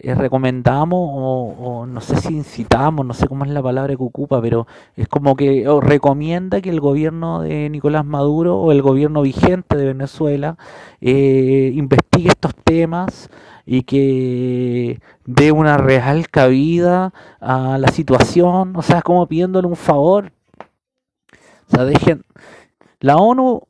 [0.00, 4.40] eh, recomendamos o, no sé si incitamos, no sé cómo es la palabra que ocupa,
[4.40, 4.66] pero
[4.96, 9.86] es como que recomienda que el gobierno de Nicolás Maduro o el gobierno vigente de
[9.86, 10.56] Venezuela
[11.00, 13.30] investigue estos temas
[13.66, 20.32] y que dé una real cabida a la situación, o sea, como pidiéndole un favor.
[21.70, 22.24] O sea, dejen,
[23.00, 23.67] la ONU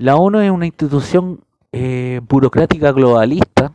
[0.00, 3.74] la ONU es una institución eh, burocrática globalista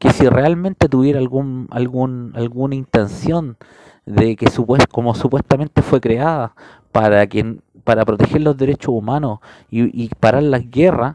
[0.00, 3.56] que si realmente tuviera algún, algún, alguna intención
[4.04, 4.50] de que
[4.90, 6.56] como supuestamente fue creada
[6.90, 9.38] para que para proteger los derechos humanos
[9.70, 11.14] y, y parar las guerras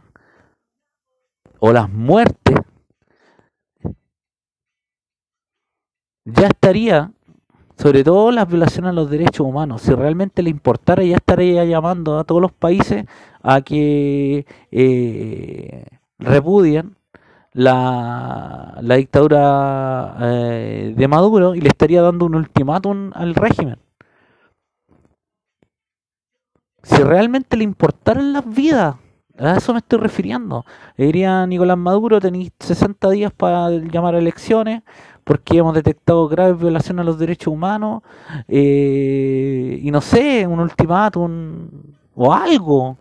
[1.59, 2.55] o las muertes,
[6.23, 7.11] ya estaría,
[7.78, 12.17] sobre todo las violaciones a los derechos humanos, si realmente le importara, ya estaría llamando
[12.17, 13.05] a todos los países
[13.43, 15.86] a que eh,
[16.17, 16.95] repudien
[17.53, 23.78] la, la dictadura eh, de Maduro y le estaría dando un ultimátum al régimen.
[26.84, 28.95] Si realmente le importaran las vidas,
[29.38, 30.65] a eso me estoy refiriendo.
[30.95, 34.82] Le diría Nicolás Maduro, tenéis 60 días para llamar a elecciones
[35.28, 38.01] porque hemos detectado graves violaciones a los derechos humanos
[38.47, 41.67] eh, y no sé, un ultimátum
[42.15, 42.97] o algo.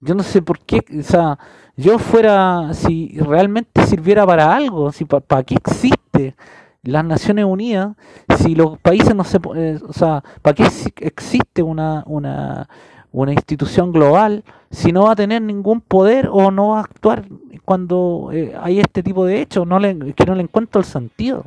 [0.00, 1.38] Yo no sé por qué, o sea,
[1.76, 6.36] yo fuera, si realmente sirviera para algo, si para qué existe
[6.82, 7.96] las Naciones Unidas,
[8.38, 10.68] si los países no se, eh, o sea, para qué
[11.00, 12.68] existe una, una,
[13.12, 17.24] una institución global si no va a tener ningún poder o no va a actuar
[17.64, 21.46] cuando eh, hay este tipo de hechos, no le, que no le encuentro el sentido.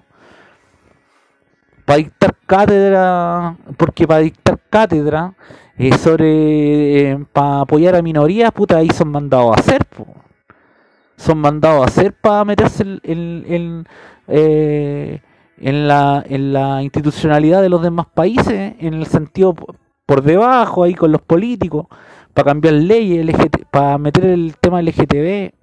[1.85, 5.33] Para dictar cátedra, porque para dictar cátedra
[5.77, 9.85] eh, sobre, eh, para apoyar a minorías, puta, ahí son mandados a hacer,
[11.17, 13.85] son mandados a hacer para meterse en,
[14.27, 19.55] en, la, en la institucionalidad de los demás países, en el sentido
[20.05, 21.87] por debajo ahí con los políticos
[22.33, 23.25] para cambiar leyes,
[23.71, 25.53] para meter el tema LGTB,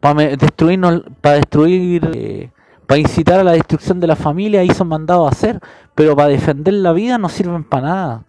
[0.00, 2.50] para destruirnos, para destruir, eh,
[2.86, 5.60] para incitar a la destrucción de la familia, ahí son mandados a hacer,
[5.94, 8.24] pero para defender la vida no sirven para nada.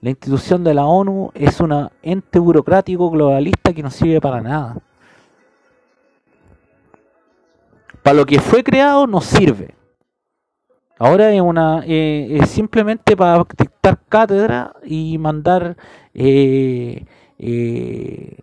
[0.00, 4.76] La institución de la ONU es un ente burocrático globalista que no sirve para nada.
[8.02, 9.74] Para lo que fue creado no sirve.
[10.98, 15.76] Ahora es una eh, es simplemente para dictar cátedra y mandar
[16.14, 17.04] eh,
[17.38, 18.38] eh,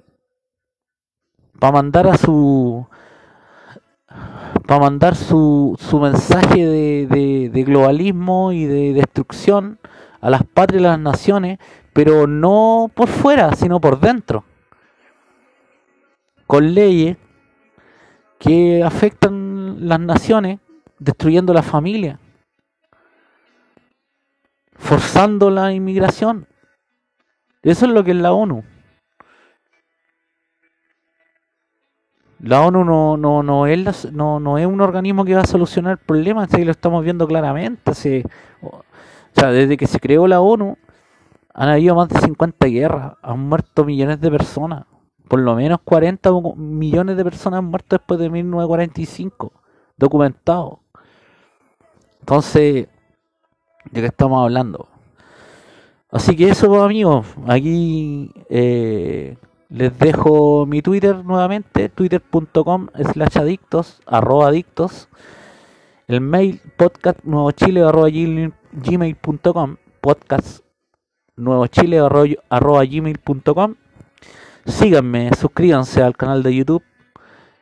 [1.59, 2.85] para mandar a su
[4.67, 9.79] para mandar su, su mensaje de, de, globalismo y de destrucción
[10.19, 11.59] a las patrias y las naciones,
[11.93, 14.43] pero no por fuera, sino por dentro,
[16.47, 17.17] con leyes
[18.39, 20.59] que afectan las naciones,
[20.99, 22.19] destruyendo la familia
[24.81, 26.47] forzando la inmigración.
[27.61, 28.63] Eso es lo que es la ONU.
[32.39, 35.99] La ONU no, no, no, es, no, no es un organismo que va a solucionar
[35.99, 37.91] problemas, así lo estamos viendo claramente.
[38.61, 38.83] o
[39.33, 40.75] sea, desde que se creó la ONU
[41.53, 44.85] han habido más de 50 guerras, han muerto millones de personas.
[45.27, 49.53] Por lo menos 40 millones de personas han muerto después de 1945,
[49.97, 50.79] documentado.
[52.21, 52.87] Entonces,
[53.89, 54.87] de qué estamos hablando.
[56.11, 59.37] Así que eso, pues, amigos, aquí eh,
[59.69, 65.07] les dejo mi Twitter nuevamente, twitter.com slash adictos, arroba adictos,
[66.09, 70.65] el mail podcast nuevochile arroba gmail.com, podcast
[71.37, 73.75] nuevochile arroba gmail.com,
[74.65, 76.83] síganme, suscríbanse al canal de YouTube,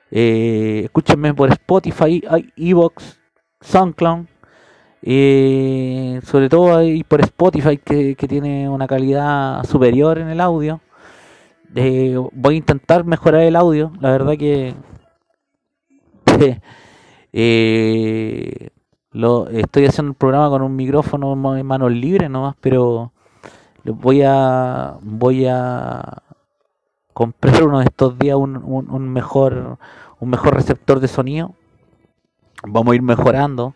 [0.10, 2.24] eh, escúchenme por Spotify,
[2.58, 3.20] Evox,
[3.62, 4.26] SoundCloud,
[5.02, 10.82] sobre todo ahí por Spotify que, tiene una calidad superior en el audio.
[11.76, 13.92] Eh, voy a intentar mejorar el audio.
[14.00, 14.76] La verdad que
[17.34, 18.70] eh,
[19.12, 23.12] lo, estoy haciendo el programa con un micrófono en manos libres nomás, pero
[23.84, 26.22] voy a voy a
[27.14, 29.78] comprar uno de estos días un, un mejor
[30.20, 31.54] un mejor receptor de sonido.
[32.64, 33.74] Vamos a ir mejorando.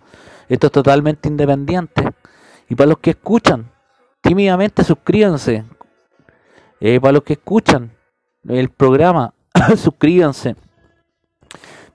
[0.49, 2.09] Esto es totalmente independiente.
[2.69, 3.71] Y para los que escuchan,
[4.21, 5.63] tímidamente suscríbanse.
[6.79, 7.91] Eh, para los que escuchan
[8.47, 9.33] el programa,
[9.77, 10.55] suscríbanse.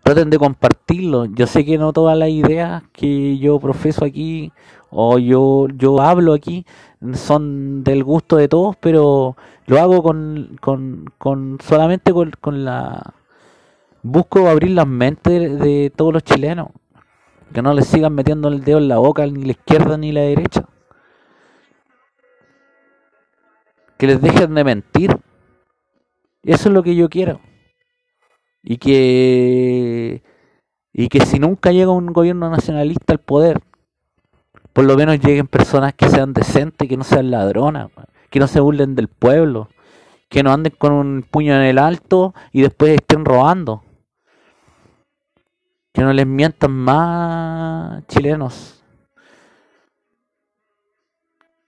[0.03, 1.27] Traten de compartirlo.
[1.27, 4.53] Yo sé que no todas las ideas que yo profeso aquí
[4.91, 6.65] o yo, yo hablo aquí
[7.13, 9.37] son del gusto de todos, pero
[9.67, 13.15] lo hago con, con, con solamente con, con la...
[14.03, 16.69] Busco abrir las mentes de todos los chilenos
[17.53, 20.23] que no les sigan metiendo el dedo en la boca ni la izquierda ni la
[20.23, 20.65] derecha.
[23.97, 25.19] Que les dejen de mentir.
[26.43, 27.41] Eso es lo que yo quiero.
[28.63, 30.23] Y que
[30.93, 33.61] y que si nunca llega un gobierno nacionalista al poder,
[34.73, 37.91] por lo menos lleguen personas que sean decentes, que no sean ladronas,
[38.31, 39.69] que no se burlen del pueblo,
[40.29, 43.83] que no anden con un puño en el alto y después estén robando.
[45.93, 48.79] Que no les mientan más chilenos.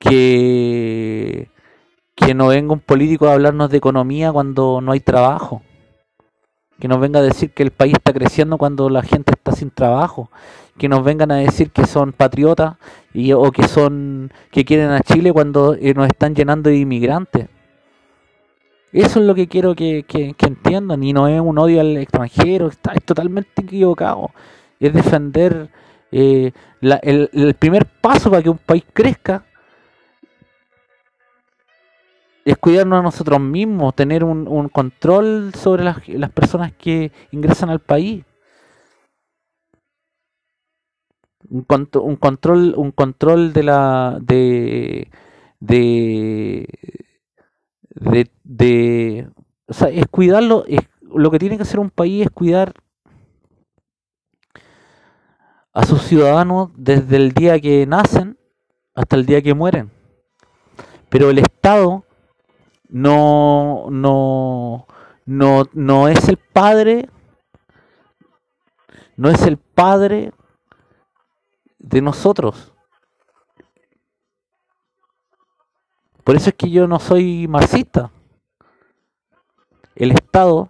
[0.01, 1.51] que,
[2.17, 5.63] que no venga un político a hablarnos de economía cuando no hay trabajo.
[6.81, 9.71] Que nos venga a decir que el país está creciendo cuando la gente está sin
[9.71, 10.31] trabajo.
[10.79, 12.77] Que nos vengan a decir que son patriotas
[13.13, 17.49] y, o que son que quieren a Chile cuando eh, nos están llenando de inmigrantes.
[18.93, 20.05] Eso es lo que quiero que,
[20.39, 24.31] entiendan y no es un odio al extranjero, está, es totalmente equivocado.
[24.81, 25.71] Es defender
[26.11, 29.45] eh, el, primer paso para que un país crezca
[32.45, 37.81] es cuidarnos a nosotros mismos, tener un, control sobre las, las, personas que ingresan al
[37.81, 38.25] país.
[41.49, 41.65] Un,
[41.95, 45.11] un control un control de la de
[45.61, 46.67] de
[48.01, 49.31] de, de
[49.69, 52.75] o sea, es cuidarlo, es, lo que tiene que hacer un país es cuidar
[55.73, 58.39] a sus ciudadanos desde el día que nacen
[58.95, 59.91] hasta el día que mueren.
[61.09, 62.05] Pero el Estado
[62.89, 64.87] no, no,
[65.27, 67.09] no, no es el padre,
[69.17, 70.33] no es el padre
[71.79, 72.70] de nosotros.
[76.31, 78.13] Por eso es que yo no soy marxista.
[79.97, 80.69] El Estado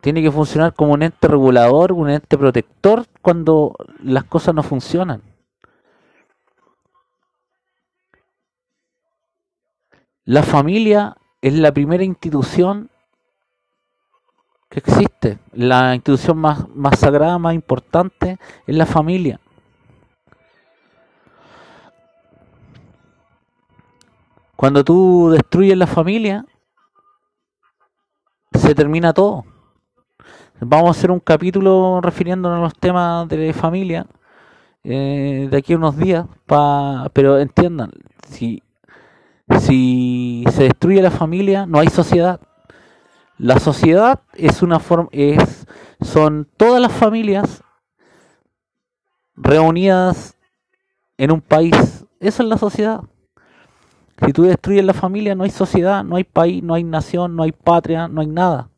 [0.00, 5.20] tiene que funcionar como un ente regulador, un ente protector cuando las cosas no funcionan.
[10.24, 12.88] La familia es la primera institución
[14.70, 15.40] que existe.
[15.52, 19.42] La institución más, más sagrada, más importante es la familia.
[24.56, 26.46] Cuando tú destruyes la familia,
[28.52, 29.44] se termina todo.
[30.60, 34.06] Vamos a hacer un capítulo refiriéndonos a los temas de familia
[34.84, 37.90] eh, de aquí a unos días, pa, pero entiendan,
[38.28, 38.62] si,
[39.58, 42.40] si se destruye la familia, no hay sociedad.
[43.36, 45.66] La sociedad es una forma, es,
[46.00, 47.64] son todas las familias
[49.34, 50.36] reunidas
[51.18, 52.06] en un país.
[52.20, 53.02] Esa es la sociedad.
[54.22, 57.42] Si tú destruyes la familia, no hay sociedad, no hay país, no hay nación, no
[57.42, 58.70] hay patria, no hay nada.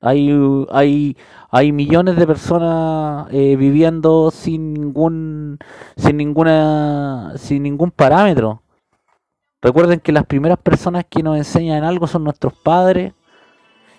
[0.00, 0.30] Hay,
[0.70, 1.16] hay,
[1.50, 5.58] hay millones de personas eh, viviendo sin ningún,
[5.96, 8.62] sin ninguna, sin ningún parámetro.
[9.62, 13.14] Recuerden que las primeras personas que nos enseñan algo son nuestros padres.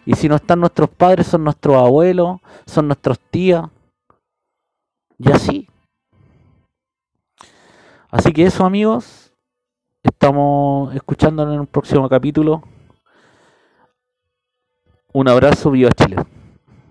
[0.06, 3.66] Y si no están nuestros padres, son nuestros abuelos, son nuestros tías.
[5.18, 5.68] Y así.
[8.10, 9.27] Así que eso amigos,
[10.08, 12.64] Estamos escuchándonos en un próximo capítulo.
[15.14, 16.18] Un abrazo, viva Chile.